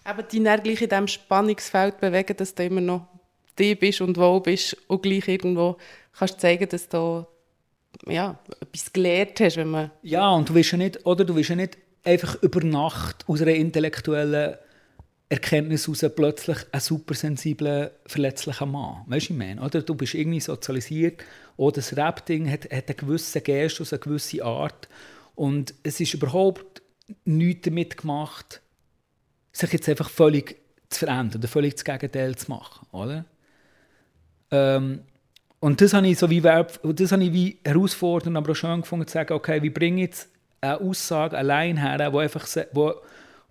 Aber 0.07 0.23
die 0.23 0.41
dann 0.41 0.63
gleich 0.63 0.81
in 0.81 0.87
diesem 0.87 1.07
Spannungsfeld 1.09 1.99
bewegen, 1.99 2.37
dass 2.37 2.55
du 2.55 2.63
immer 2.63 2.79
noch 2.79 3.07
die 3.59 3.75
bist 3.75 3.99
und 3.99 4.15
wo 4.15 4.39
bist 4.39 4.77
und 4.87 5.01
gleich 5.01 5.27
irgendwo 5.27 5.75
kannst 6.17 6.39
zeigen, 6.39 6.69
dass 6.69 6.87
du 6.87 7.27
ja, 8.05 8.39
etwas 8.61 8.93
gelernt 8.93 9.37
hast, 9.41 9.57
wenn 9.57 9.67
man... 9.67 9.91
Ja, 10.03 10.29
und 10.29 10.47
du 10.47 10.53
willst 10.53 10.71
ja 10.71 10.77
nicht, 10.77 11.05
oder 11.05 11.25
du 11.25 11.35
willst 11.35 11.49
ja 11.49 11.57
nicht 11.57 11.77
einfach 12.05 12.41
über 12.41 12.63
Nacht 12.63 13.25
aus 13.27 13.41
einer 13.41 13.55
intellektuellen 13.55 14.55
Erkenntnis 15.27 15.87
heraus 15.87 16.05
plötzlich 16.15 16.57
ein 16.71 16.79
supersensibler, 16.79 17.91
verletzlicher 18.05 18.65
Mann. 18.65 19.03
Weißt 19.07 19.27
du, 19.27 19.33
ich 19.33 19.37
meine? 19.37 19.61
Oder 19.61 19.81
du 19.81 19.93
bist 19.93 20.13
irgendwie 20.13 20.39
sozialisiert, 20.39 21.21
oder 21.57 21.75
das 21.75 21.97
Rap-Ding 21.97 22.49
hat, 22.49 22.63
hat 22.71 22.87
einen 22.87 22.97
gewissen 22.97 23.43
Gestus, 23.43 23.91
eine 23.91 23.99
gewisse 23.99 24.45
Art 24.45 24.87
und 25.35 25.73
es 25.83 25.99
ist 25.99 26.13
überhaupt 26.13 26.81
nichts 27.25 27.63
damit 27.65 27.97
gemacht, 27.97 28.61
sich 29.59 29.73
jetzt 29.73 29.89
einfach 29.89 30.09
völlig 30.09 30.57
zu 30.89 30.99
verändern 30.99 31.39
oder 31.39 31.47
völlig 31.47 31.75
das 31.75 31.83
Gegenteil 31.83 32.35
zu 32.35 32.49
machen. 32.49 32.87
Oder? 32.91 33.25
Ähm, 34.51 35.01
und 35.59 35.81
das 35.81 35.93
habe 35.93 36.07
ich 36.07 36.17
so 36.17 36.29
wie, 36.29 36.41
das 36.41 37.11
habe 37.11 37.23
ich 37.23 37.33
wie 37.33 37.57
herausfordernd, 37.65 38.37
aber 38.37 38.51
auch 38.51 38.55
schön 38.55 38.81
gefunden, 38.81 39.07
zu 39.07 39.13
sagen, 39.13 39.33
okay, 39.33 39.61
wie 39.61 39.69
bringe 39.69 40.03
ich 40.03 40.07
jetzt 40.07 40.29
eine 40.61 40.79
Aussage 40.79 41.37
allein 41.37 41.77
her, 41.77 42.13
wo, 42.13 42.19
einfach, 42.19 42.47
wo, 42.73 42.93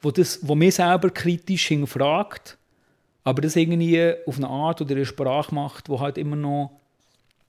wo, 0.01 0.11
das, 0.11 0.38
wo 0.42 0.55
mich 0.55 0.77
selber 0.77 1.11
kritisch 1.11 1.66
hinterfragt, 1.66 2.57
aber 3.25 3.42
das 3.42 3.57
irgendwie 3.57 4.14
auf 4.25 4.37
eine 4.37 4.49
Art 4.49 4.81
oder 4.81 4.95
eine 4.95 5.05
Sprache 5.05 5.55
macht, 5.55 5.88
wo 5.88 6.01
halt 6.01 6.16
immer 6.16 6.37
noch, 6.37 6.81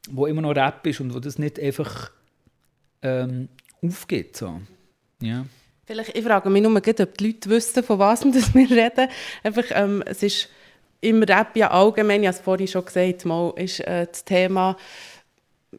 wo 0.09 0.25
immer 0.25 0.41
noch 0.41 0.55
Rap 0.55 0.85
ist 0.87 0.99
und 0.99 1.13
wo 1.13 1.19
das 1.19 1.37
nicht 1.37 1.59
einfach 1.59 2.11
ähm, 3.03 3.49
aufgeht. 3.83 4.35
So. 4.35 4.59
Ja. 5.21 5.45
Vielleicht, 5.87 6.17
ich 6.17 6.23
frage 6.25 6.49
mich 6.49 6.61
nur, 6.61 6.75
ob 6.75 6.83
die 6.83 7.25
Leute 7.25 7.49
wissen, 7.49 7.81
von 7.81 7.97
was 7.97 8.25
wir 8.53 8.69
reden. 8.69 9.07
Einfach, 9.41 9.63
ähm, 9.71 10.03
es 10.05 10.21
ist 10.21 10.49
im 10.99 11.23
Rap 11.23 11.55
ja 11.55 11.71
allgemein, 11.71 12.23
ich 12.23 12.27
habe 12.27 12.37
es 12.37 12.43
vorhin 12.43 12.67
schon 12.67 12.83
gesagt, 12.83 13.23
mal, 13.23 13.53
ist 13.55 13.79
äh, 13.79 14.05
das 14.05 14.25
Thema, 14.25 14.75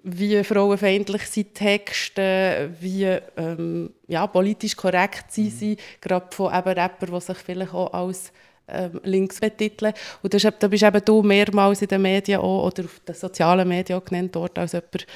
wie 0.03 0.43
frauenfeindlich 0.43 1.27
sind 1.27 1.55
Texte, 1.55 2.71
wie 2.81 3.19
ähm, 3.37 3.91
ja, 4.07 4.27
politisch 4.27 4.77
korrekt 4.77 5.31
sind 5.31 5.53
sie, 5.53 5.77
gerade 6.01 6.35
von 6.35 6.55
eben 6.55 6.79
Rappern, 6.79 7.11
die 7.13 7.21
sich 7.21 7.39
vielleicht 7.39 7.75
auch 7.75 7.93
als 7.93 8.33
ähm, 8.67 9.03
links 9.05 9.41
betiteln. 9.41 9.93
Und 10.23 10.33
das, 10.33 10.47
da 10.59 10.69
bist 10.69 10.85
eben 10.85 11.05
du 11.05 11.23
mehrmals 11.23 11.83
in 11.83 11.89
den 11.89 12.01
Medien 12.01 12.41
auch, 12.41 12.67
oder 12.67 12.85
auf 12.85 13.01
den 13.07 13.15
sozialen 13.15 13.69
Medien 13.69 13.99
auch 13.99 14.05
genannt 14.07 14.35
worden, 14.35 14.61
als 14.61 14.73
jemand, 14.73 15.07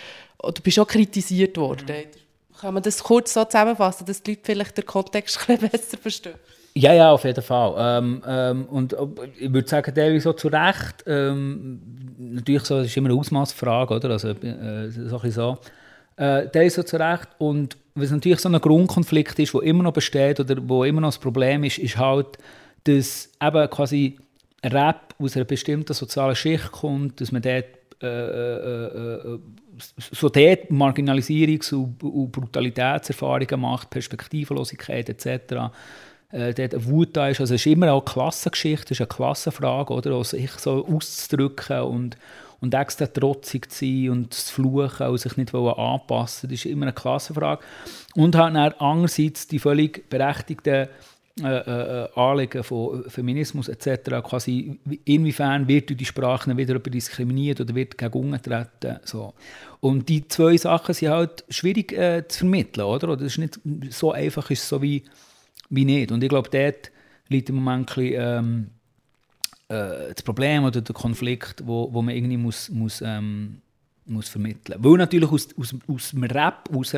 oder 0.42 0.52
du 0.52 0.60
bist 0.60 0.78
auch 0.78 0.86
kritisiert 0.86 1.56
worden. 1.56 1.86
Mhm 1.86 2.22
kann 2.60 2.74
man 2.74 2.82
das 2.82 3.02
kurz 3.02 3.32
so 3.32 3.44
zusammenfassen, 3.44 4.06
dass 4.06 4.22
die 4.22 4.32
Leute 4.32 4.42
vielleicht 4.44 4.76
den 4.76 4.86
Kontext 4.86 5.38
ein 5.48 5.58
besser 5.58 5.96
verstehen? 5.98 6.34
Ja, 6.74 6.94
ja, 6.94 7.10
auf 7.12 7.24
jeden 7.24 7.42
Fall. 7.42 7.74
Ähm, 7.78 8.22
ähm, 8.26 8.64
und 8.66 8.96
ich 9.38 9.52
würde 9.52 9.68
sagen, 9.68 9.94
der 9.94 10.18
so 10.20 10.32
zu 10.32 10.48
Recht. 10.48 11.04
Ähm, 11.06 11.80
natürlich 12.18 12.64
so, 12.64 12.78
das 12.78 12.86
ist 12.86 12.96
immer 12.96 13.10
eine 13.10 13.18
Ausmaßfrage, 13.18 13.94
oder? 13.94 14.10
Also, 14.10 14.30
äh, 14.30 14.88
so 14.88 15.18
ein 15.18 15.30
so. 15.30 15.58
Äh, 16.18 16.66
ist 16.66 16.76
so 16.76 16.82
zu 16.82 16.96
Recht. 16.96 17.28
Und 17.38 17.76
was 17.94 18.10
natürlich 18.10 18.40
so 18.40 18.48
ein 18.48 18.58
Grundkonflikt 18.58 19.38
ist, 19.38 19.52
der 19.52 19.62
immer 19.62 19.82
noch 19.82 19.92
besteht 19.92 20.40
oder 20.40 20.56
wo 20.66 20.84
immer 20.84 21.02
noch 21.02 21.08
das 21.08 21.18
Problem 21.18 21.64
ist, 21.64 21.78
ist 21.78 21.98
halt, 21.98 22.38
dass 22.84 23.28
eben 23.42 23.70
quasi 23.70 24.18
Rap 24.64 25.14
aus 25.18 25.36
einer 25.36 25.44
bestimmten 25.44 25.92
sozialen 25.92 26.36
Schicht 26.36 26.72
kommt, 26.72 27.20
dass 27.20 27.32
man 27.32 27.42
dort 27.42 27.66
äh, 28.02 28.06
äh, 28.06 29.34
äh 29.34 29.38
so 29.96 30.28
dort 30.28 30.70
Marginalisierungs- 30.70 31.72
und, 31.72 32.30
Brutalitätserfahrungen 32.30 33.60
macht, 33.60 33.88
Perspektivenlosigkeit 33.90 35.08
etc., 35.08 35.72
dort 36.30 36.58
eine 36.58 36.84
Wut 36.86 37.16
da 37.16 37.28
ist. 37.28 37.40
Also 37.40 37.54
es 37.54 37.66
ist 37.66 37.72
immer 37.72 37.92
auch 37.92 38.04
eine 38.04 38.12
Klassengeschichte, 38.12 38.94
es 38.94 39.00
ist 39.00 39.00
eine 39.00 39.08
Klassenfrage, 39.08 39.92
oder? 39.92 40.12
Also 40.12 40.36
sich 40.36 40.50
so 40.52 40.86
auszudrücken 40.86 41.80
und, 41.80 42.16
und 42.60 42.74
extra 42.74 43.06
trotzig 43.06 43.70
zu 43.70 43.84
sein 43.84 44.10
und 44.10 44.34
zu 44.34 44.54
fluchen 44.54 45.06
und 45.06 45.18
sich 45.18 45.36
nicht 45.36 45.54
anpassen 45.54 46.50
das 46.50 46.60
ist 46.60 46.66
immer 46.66 46.86
eine 46.86 46.92
Klassenfrage. 46.92 47.62
Und 48.14 48.36
halt 48.36 48.54
dann 48.54 48.72
andererseits 48.78 49.46
die 49.46 49.58
völlig 49.58 50.08
berechtigten 50.08 50.88
äh, 51.40 51.46
äh, 51.46 52.08
Anliegen 52.14 52.62
von 52.62 53.04
Feminismus 53.08 53.68
etc. 53.68 54.20
quasi 54.22 54.78
inwiefern 55.06 55.66
wird 55.66 55.88
die 55.98 56.04
Sprache 56.04 56.54
wieder 56.54 56.78
diskriminiert 56.78 57.58
oder 57.58 57.74
wird 57.74 57.96
gegen 57.96 58.12
ungetreten 58.12 58.98
so. 59.04 59.32
Und 59.80 60.10
die 60.10 60.28
zwei 60.28 60.58
Sachen 60.58 60.94
sind 60.94 61.08
halt 61.08 61.44
schwierig 61.48 61.92
äh, 61.92 62.28
zu 62.28 62.40
vermitteln 62.40 62.84
oder? 62.84 63.08
Oder 63.08 63.24
ist 63.24 63.38
nicht 63.38 63.58
so 63.88 64.12
einfach 64.12 64.50
ist 64.50 64.68
so 64.68 64.82
wie 64.82 65.04
wie 65.70 65.86
nicht. 65.86 66.12
Und 66.12 66.22
ich 66.22 66.28
glaube 66.28 66.50
dort 66.50 66.92
liegt 67.28 67.48
im 67.48 67.54
Moment 67.54 67.90
ein 67.90 67.94
bisschen, 67.94 68.14
ähm, 68.20 68.66
äh, 69.68 70.12
das 70.12 70.22
Problem 70.22 70.64
oder 70.64 70.82
der 70.82 70.94
Konflikt 70.94 71.66
wo, 71.66 71.88
wo 71.94 72.02
man 72.02 72.14
irgendwie 72.14 72.36
muss 72.36 72.68
muss 72.68 73.00
ähm, 73.00 73.62
muss 74.04 74.28
vermitteln. 74.28 74.78
Weil 74.84 74.98
natürlich 74.98 75.30
aus, 75.30 75.48
aus, 75.56 75.74
aus 75.88 76.10
dem 76.10 76.24
Rap 76.24 76.68
raus 76.74 76.94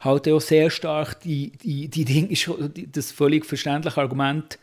halt 0.00 0.28
auch 0.28 0.40
sehr 0.40 0.70
stark 0.70 1.20
die, 1.20 1.52
die, 1.52 1.88
die 1.88 2.04
Dinge, 2.04 2.34
das 2.90 3.12
völlig 3.12 3.44
verständliche 3.46 4.00
Argument, 4.00 4.58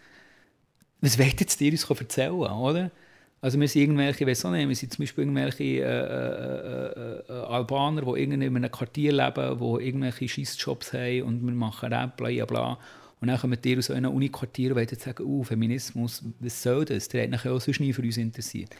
was 1.01 1.19
wollt 1.19 1.39
jetzt 1.39 1.59
dir 1.59 1.71
uns 1.71 1.89
erzählen, 1.89 2.31
oder? 2.31 2.91
Also 3.39 3.59
wir 3.59 3.67
sind 3.67 3.83
irgendwelche, 3.83 4.23
ich 4.23 4.27
weiß 4.27 4.45
auch 4.45 4.51
nicht, 4.51 4.67
wir 4.67 4.75
sind 4.75 4.93
zum 4.93 5.03
Beispiel 5.03 5.23
irgendwelche 5.25 5.63
äh, 5.63 5.79
äh, 5.79 7.19
äh, 7.29 7.45
Albaner, 7.45 8.01
die 8.01 8.23
in 8.23 8.33
einem 8.33 8.71
Quartier 8.71 9.13
leben, 9.13 9.59
die 9.59 9.85
irgendwelche 9.85 10.27
Schissjobs 10.27 10.91
haben 10.93 11.21
und 11.21 11.45
wir 11.45 11.53
machen 11.53 11.93
Rap, 11.93 12.17
bla 12.17 12.45
bla. 12.45 12.79
Und 13.19 13.27
dann 13.27 13.39
kommen 13.39 13.59
die 13.61 13.77
aus 13.77 13.91
einem 13.91 14.11
Uniquartier 14.11 14.75
und 14.75 14.99
sagen, 14.99 15.23
oh, 15.23 15.43
Feminismus, 15.43 16.23
was 16.39 16.61
soll 16.61 16.85
das? 16.85 17.09
Der 17.09 17.23
hat 17.23 17.29
nachher 17.29 17.51
auch 17.51 17.61
sonst 17.61 17.79
nie 17.79 17.93
für 17.93 18.01
uns 18.01 18.17
interessiert. 18.17 18.75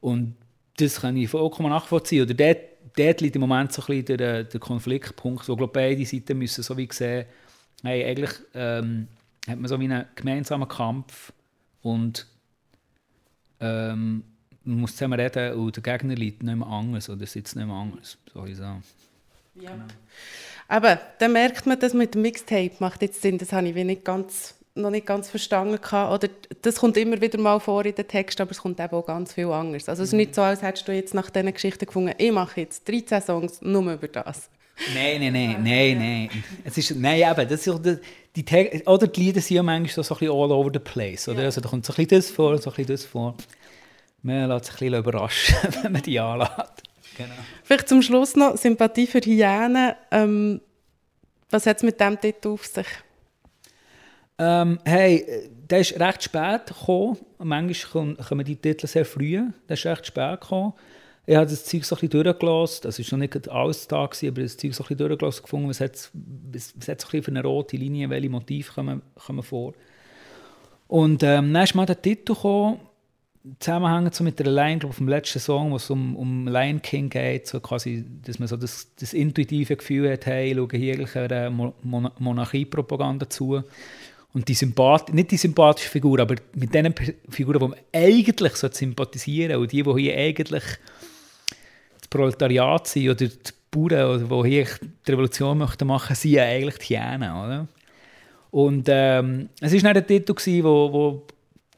Und 0.00 0.34
das 0.76 1.00
kann 1.00 1.16
ich 1.16 1.28
vollkommen 1.30 1.70
nachvollziehen. 1.70 2.22
Oder 2.22 2.34
dort, 2.34 2.58
dort 2.96 3.20
liegt 3.20 3.36
im 3.36 3.40
Moment 3.40 3.72
so 3.72 3.82
ein 3.82 3.86
bisschen 3.86 4.18
der, 4.18 4.44
der 4.44 4.60
Konfliktpunkt, 4.60 5.48
wo 5.48 5.56
glaube 5.56 5.72
beide 5.72 6.04
Seiten 6.04 6.38
müssen 6.38 6.62
so 6.62 6.76
wie 6.76 6.88
sehen, 6.90 7.26
hey, 7.82 8.04
eigentlich 8.04 8.32
ähm, 8.54 9.08
hat 9.48 9.58
man 9.58 9.68
so 9.68 9.78
wie 9.80 9.84
einen 9.84 10.06
gemeinsamen 10.14 10.68
Kampf 10.68 11.32
und 11.82 12.26
ähm, 13.60 14.24
man 14.64 14.80
muss 14.80 14.92
zusammen 14.92 15.20
reden 15.20 15.54
und 15.54 15.76
der 15.76 15.82
Gegner 15.82 16.14
liegt 16.14 16.42
nicht 16.42 16.56
mehr 16.56 16.66
anders 16.66 17.08
oder 17.10 17.26
sitzt 17.26 17.56
nicht 17.56 17.66
mehr 17.66 17.76
anders, 17.76 18.18
soll 18.32 18.48
ich 18.48 18.56
sagen. 18.56 18.82
Ja. 19.54 19.72
Genau. 19.72 19.84
Aber 20.66 20.98
dann 21.18 21.32
merkt 21.32 21.66
man, 21.66 21.78
dass 21.78 21.92
mit 21.92 22.14
dem 22.14 22.22
Mixtape 22.22 22.72
macht 22.78 23.02
jetzt 23.02 23.20
Sinn, 23.20 23.38
das 23.38 23.52
habe 23.52 23.68
ich 23.68 23.74
nicht 23.74 24.04
ganz, 24.04 24.54
noch 24.74 24.90
nicht 24.90 25.06
ganz 25.06 25.30
verstanden. 25.30 25.78
Oder 25.78 26.28
das 26.62 26.76
kommt 26.76 26.96
immer 26.96 27.20
wieder 27.20 27.38
mal 27.38 27.60
vor 27.60 27.84
in 27.84 27.94
den 27.94 28.08
Text, 28.08 28.40
aber 28.40 28.50
es 28.50 28.58
kommt 28.58 28.80
eben 28.80 28.92
auch 28.92 29.06
ganz 29.06 29.32
viel 29.32 29.46
anders. 29.46 29.88
Also 29.88 30.02
es 30.02 30.10
ist 30.10 30.14
nicht 30.14 30.34
so, 30.34 30.42
als 30.42 30.62
hättest 30.62 30.88
du 30.88 30.92
jetzt 30.92 31.14
nach 31.14 31.30
diesen 31.30 31.52
Geschichten 31.52 31.86
gefunden, 31.86 32.14
ich 32.18 32.32
mache 32.32 32.60
jetzt 32.60 32.88
13 32.88 33.22
Songs 33.22 33.62
nur 33.62 33.92
über 33.92 34.08
das. 34.08 34.50
Nein, 34.92 35.20
nein, 35.20 35.32
nein, 35.32 35.62
nein, 35.62 35.98
nein. 35.98 36.44
Es 36.64 36.76
ist, 36.76 36.96
nein, 36.96 37.20
eben, 37.20 37.48
das 37.48 37.66
ist 37.66 37.80
die, 38.34 38.44
die, 38.44 38.82
oder 38.86 39.06
die 39.06 39.20
Lieder 39.20 39.40
sind 39.40 39.56
ja 39.56 39.62
manchmal 39.62 40.04
so 40.04 40.14
ein 40.14 40.18
bisschen 40.18 40.34
all 40.34 40.50
over 40.50 40.70
the 40.72 40.80
place. 40.80 41.28
Oder? 41.28 41.40
Ja. 41.40 41.44
Also 41.46 41.60
da 41.60 41.68
kommt 41.68 41.86
so 41.86 41.92
ein 41.92 41.96
bisschen 41.96 42.18
das 42.18 42.30
vor, 42.30 42.58
so 42.58 42.70
ein 42.70 42.76
bisschen 42.76 42.94
das 42.94 43.04
vor. 43.04 43.36
Man 44.22 44.48
lässt 44.48 44.64
sich 44.64 44.74
ein 44.74 44.78
bisschen 44.78 44.98
überraschen, 44.98 45.56
wenn 45.82 45.92
man 45.92 46.02
die 46.02 46.18
anlässt. 46.18 46.82
Genau. 47.16 47.34
Vielleicht 47.62 47.88
zum 47.88 48.02
Schluss 48.02 48.34
noch 48.34 48.56
Sympathie 48.56 49.06
für 49.06 49.20
Hyänen. 49.20 49.94
Ähm, 50.10 50.60
was 51.50 51.66
hat 51.66 51.76
es 51.76 51.82
mit 51.84 52.00
dem 52.00 52.20
Titel 52.20 52.48
auf 52.48 52.66
sich? 52.66 52.86
Ähm, 54.38 54.78
hey, 54.84 55.50
der 55.70 55.80
ist 55.80 55.98
recht 55.98 56.24
spät 56.24 56.66
gekommen. 56.66 57.18
Manchmal 57.38 58.16
kommen 58.16 58.44
die 58.44 58.56
Titel 58.56 58.86
sehr 58.86 59.04
früh. 59.04 59.42
Der 59.68 59.74
ist 59.74 59.86
recht 59.86 60.06
spät 60.06 60.40
gekommen. 60.40 60.72
Ich 61.26 61.36
habe 61.36 61.46
das 61.46 61.64
Zeug 61.64 61.84
so 61.84 61.96
durchgelassen. 61.96 62.80
Das 62.82 62.98
war 62.98 63.18
noch 63.18 63.18
nicht 63.18 63.48
alles 63.48 63.88
da, 63.88 64.04
gewesen, 64.04 64.28
aber 64.28 64.42
das 64.42 64.56
Zeug 64.56 64.74
so 64.74 64.84
durchgelassen 64.84 65.42
gefunden. 65.42 65.68
Was 65.68 65.80
hat 65.80 65.94
es 65.94 66.12
so 66.80 66.92
ein 66.92 67.22
für 67.22 67.30
eine 67.30 67.42
rote 67.42 67.76
Linie, 67.76 68.10
welche 68.10 68.28
Motive 68.28 68.72
kommen, 68.72 69.02
kommen 69.14 69.42
vor. 69.42 69.72
Und 70.86 71.22
ähm, 71.22 71.52
dann 71.52 71.68
mal 71.74 71.86
der 71.86 72.00
Titel 72.00 72.34
gekommen 72.34 72.80
zusammenhängt 73.58 74.14
so 74.14 74.24
mit 74.24 74.38
der 74.38 74.46
Line, 74.46 74.78
glaube 74.78 74.94
vom 74.94 75.08
letzten 75.08 75.38
Song, 75.38 75.70
wo 75.70 75.76
es 75.76 75.90
um, 75.90 76.16
um 76.16 76.48
Lion 76.48 76.80
King 76.80 77.10
geht, 77.10 77.46
so 77.46 77.60
quasi, 77.60 78.04
dass 78.22 78.38
man 78.38 78.48
so 78.48 78.56
das, 78.56 78.94
das 78.96 79.12
intuitive 79.12 79.76
Gefühl 79.76 80.10
hat, 80.12 80.26
hey, 80.26 80.54
schau 80.56 80.68
hier 80.70 81.06
eine 81.14 81.50
Mon 81.50 82.10
Monarchiepropaganda 82.18 83.28
zu. 83.28 83.62
Und 84.34 84.48
die 84.48 84.54
Sympath 84.54 85.14
nicht 85.14 85.30
die 85.30 85.36
sympathische 85.36 85.88
Figur, 85.88 86.18
aber 86.18 86.34
mit 86.54 86.74
den 86.74 86.92
Figuren, 87.28 87.60
die 87.60 87.68
man 87.68 87.78
eigentlich 87.92 88.54
sympathisieren 88.54 89.60
und 89.60 89.70
die, 89.70 89.82
die 89.82 89.94
hier 89.94 90.16
eigentlich 90.16 90.64
das 92.00 92.08
Proletariat 92.10 92.88
sind 92.88 93.10
oder 93.10 93.26
die 93.26 93.30
Bauern, 93.70 94.28
die 94.28 94.48
hier 94.48 94.66
die 95.06 95.10
Revolution 95.10 95.58
möchten 95.58 95.86
machen, 95.86 96.16
sind 96.16 96.32
ja 96.32 96.44
eigentlich 96.44 96.78
die 96.78 96.98
Hyänen, 96.98 97.30
oder? 97.30 97.68
Und 98.50 98.86
ähm, 98.88 99.48
es 99.60 99.72
war 99.72 99.80
dann 99.80 99.94
der 99.94 100.06
Titel, 100.06 100.34
wo, 100.64 100.92
wo 100.92 101.26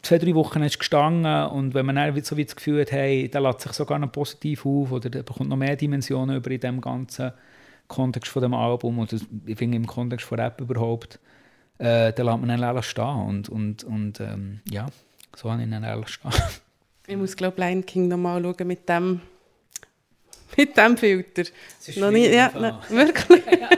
zwei, 0.03 0.19
drei 0.19 0.35
Wochen 0.35 0.63
ist 0.63 0.79
gestanden 0.79 1.47
und 1.49 1.75
wenn 1.75 1.87
man 1.87 1.97
dann 1.97 2.23
so 2.23 2.37
wie 2.37 2.45
das 2.45 2.57
Gefühl 2.57 2.83
hat, 2.83 2.93
hey, 2.93 3.29
der 3.29 3.41
lässt 3.41 3.63
sich 3.63 3.73
sogar 3.73 3.99
noch 3.99 4.13
positiv 4.13 4.65
auf 4.65 4.93
oder 4.93 5.11
der 5.11 5.23
bekommt 5.23 5.51
noch 5.51 5.57
mehr 5.57 5.77
Dimensionen 5.77 6.37
über 6.37 6.51
in 6.51 6.61
dem 6.61 6.81
ganzen 6.81 7.33
Kontext 7.89 8.31
von 8.31 8.43
dem 8.43 8.55
Album 8.55 8.99
oder 8.99 9.17
ich 9.47 9.59
finde 9.59 9.77
im 9.77 9.87
Kontext 9.87 10.27
von 10.27 10.39
Rap 10.39 10.61
überhaupt, 10.61 11.19
äh, 11.79 12.13
dann 12.13 12.27
lässt 12.27 12.41
man 12.41 12.51
ihn 12.51 12.63
ehrlich 12.63 12.85
stehen 12.87 13.27
und, 13.27 13.49
und, 13.49 13.85
und 13.85 14.21
ähm, 14.21 14.61
ja, 14.71 14.87
so 15.35 15.51
habe 15.51 15.63
ich 15.63 15.69
ihn 15.69 15.83
ehrlich 15.83 16.09
stehen. 16.09 16.33
Ich 17.09 17.17
muss 17.17 17.37
glaube 17.37 17.61
Lion 17.61 17.87
King 17.87 18.09
nochmal 18.09 18.43
schauen 18.43 18.67
mit 18.67 18.89
dem 18.89 19.21
mit 20.57 20.77
dem 20.77 20.97
Filter. 20.97 21.45
Das 21.79 21.89
ist 21.89 21.99
noch 21.99 22.11
nie, 22.11 22.27
ja, 22.27 22.51
ne, 22.51 22.81
wirklich? 22.89 23.45
ja, 23.47 23.69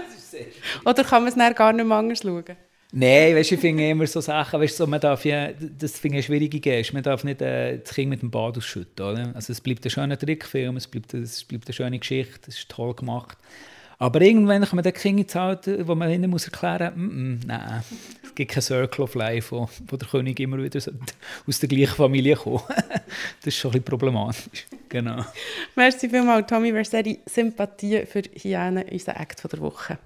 Oder 0.85 1.05
kann 1.05 1.25
man 1.25 1.29
es 1.29 1.35
dann 1.35 1.55
gar 1.55 1.73
nicht 1.73 1.85
mehr 1.85 1.99
anders 1.99 2.21
schauen? 2.21 2.57
Nein, 2.91 3.37
weißt, 3.37 3.53
ich 3.53 3.61
finde 3.61 3.87
immer 3.87 4.07
so 4.07 4.23
Sachen, 4.23 4.61
weißt, 4.61 4.79
so, 4.79 4.87
man 4.87 4.99
darf 4.99 5.23
ja, 5.27 5.51
das 5.53 5.99
finde 5.99 6.19
ich 6.19 6.27
schwierige 6.27 6.59
Geste, 6.59 6.95
man 6.95 7.03
darf 7.03 7.23
nicht 7.23 7.43
äh, 7.43 7.79
das 7.79 7.95
Kind 7.95 8.09
mit 8.09 8.23
dem 8.23 8.31
Bad 8.31 8.57
ausschütten. 8.57 9.05
Oder? 9.05 9.33
Also 9.35 9.53
es 9.53 9.61
bleibt 9.61 9.85
ein 9.85 9.91
schöner 9.91 10.19
Trickfilm, 10.19 10.79
es 10.79 10.87
bleibt, 10.87 11.13
es 11.13 11.45
bleibt 11.45 11.67
eine 11.67 11.75
schöne 11.75 11.99
Geschichte, 11.99 12.49
es 12.49 12.59
ist 12.59 12.69
toll 12.71 12.95
gemacht. 12.95 13.37
Aber 14.01 14.21
irgendwann 14.21 14.65
kann 14.65 14.77
man 14.77 14.85
den 14.85 14.93
Kind 14.93 15.19
ins 15.19 15.35
Alter, 15.35 15.87
wo 15.87 15.95
man 15.95 16.11
ihnen 16.11 16.31
muss 16.31 16.45
erklären 16.45 16.93
muss, 16.95 17.13
mm, 17.13 17.31
mm, 17.31 17.41
nein, 17.47 17.83
es 18.23 18.35
gibt 18.35 18.53
kein 18.53 18.63
Circle 18.63 19.05
of 19.05 19.15
Life, 19.17 19.51
wo, 19.51 19.69
wo 19.89 19.97
der 19.97 20.09
König 20.09 20.39
immer 20.39 20.59
wieder 20.59 20.81
aus 21.47 21.59
der 21.59 21.69
gleichen 21.69 21.97
Familie 21.97 22.37
kommt. 22.37 22.63
das 22.69 23.47
ist 23.47 23.57
schon 23.57 23.71
ein 23.71 23.73
bisschen 23.73 23.85
problematisch. 23.85 24.67
Genau. 24.89 25.25
Merci 25.75 26.09
vielmals, 26.09 26.47
Tommy 26.47 26.71
Verseri. 26.71 27.19
Sympathie 27.27 28.07
für 28.07 28.23
Hyänen, 28.23 28.85
unser 28.89 29.19
Act 29.19 29.43
der 29.53 29.61
Woche. 29.61 29.99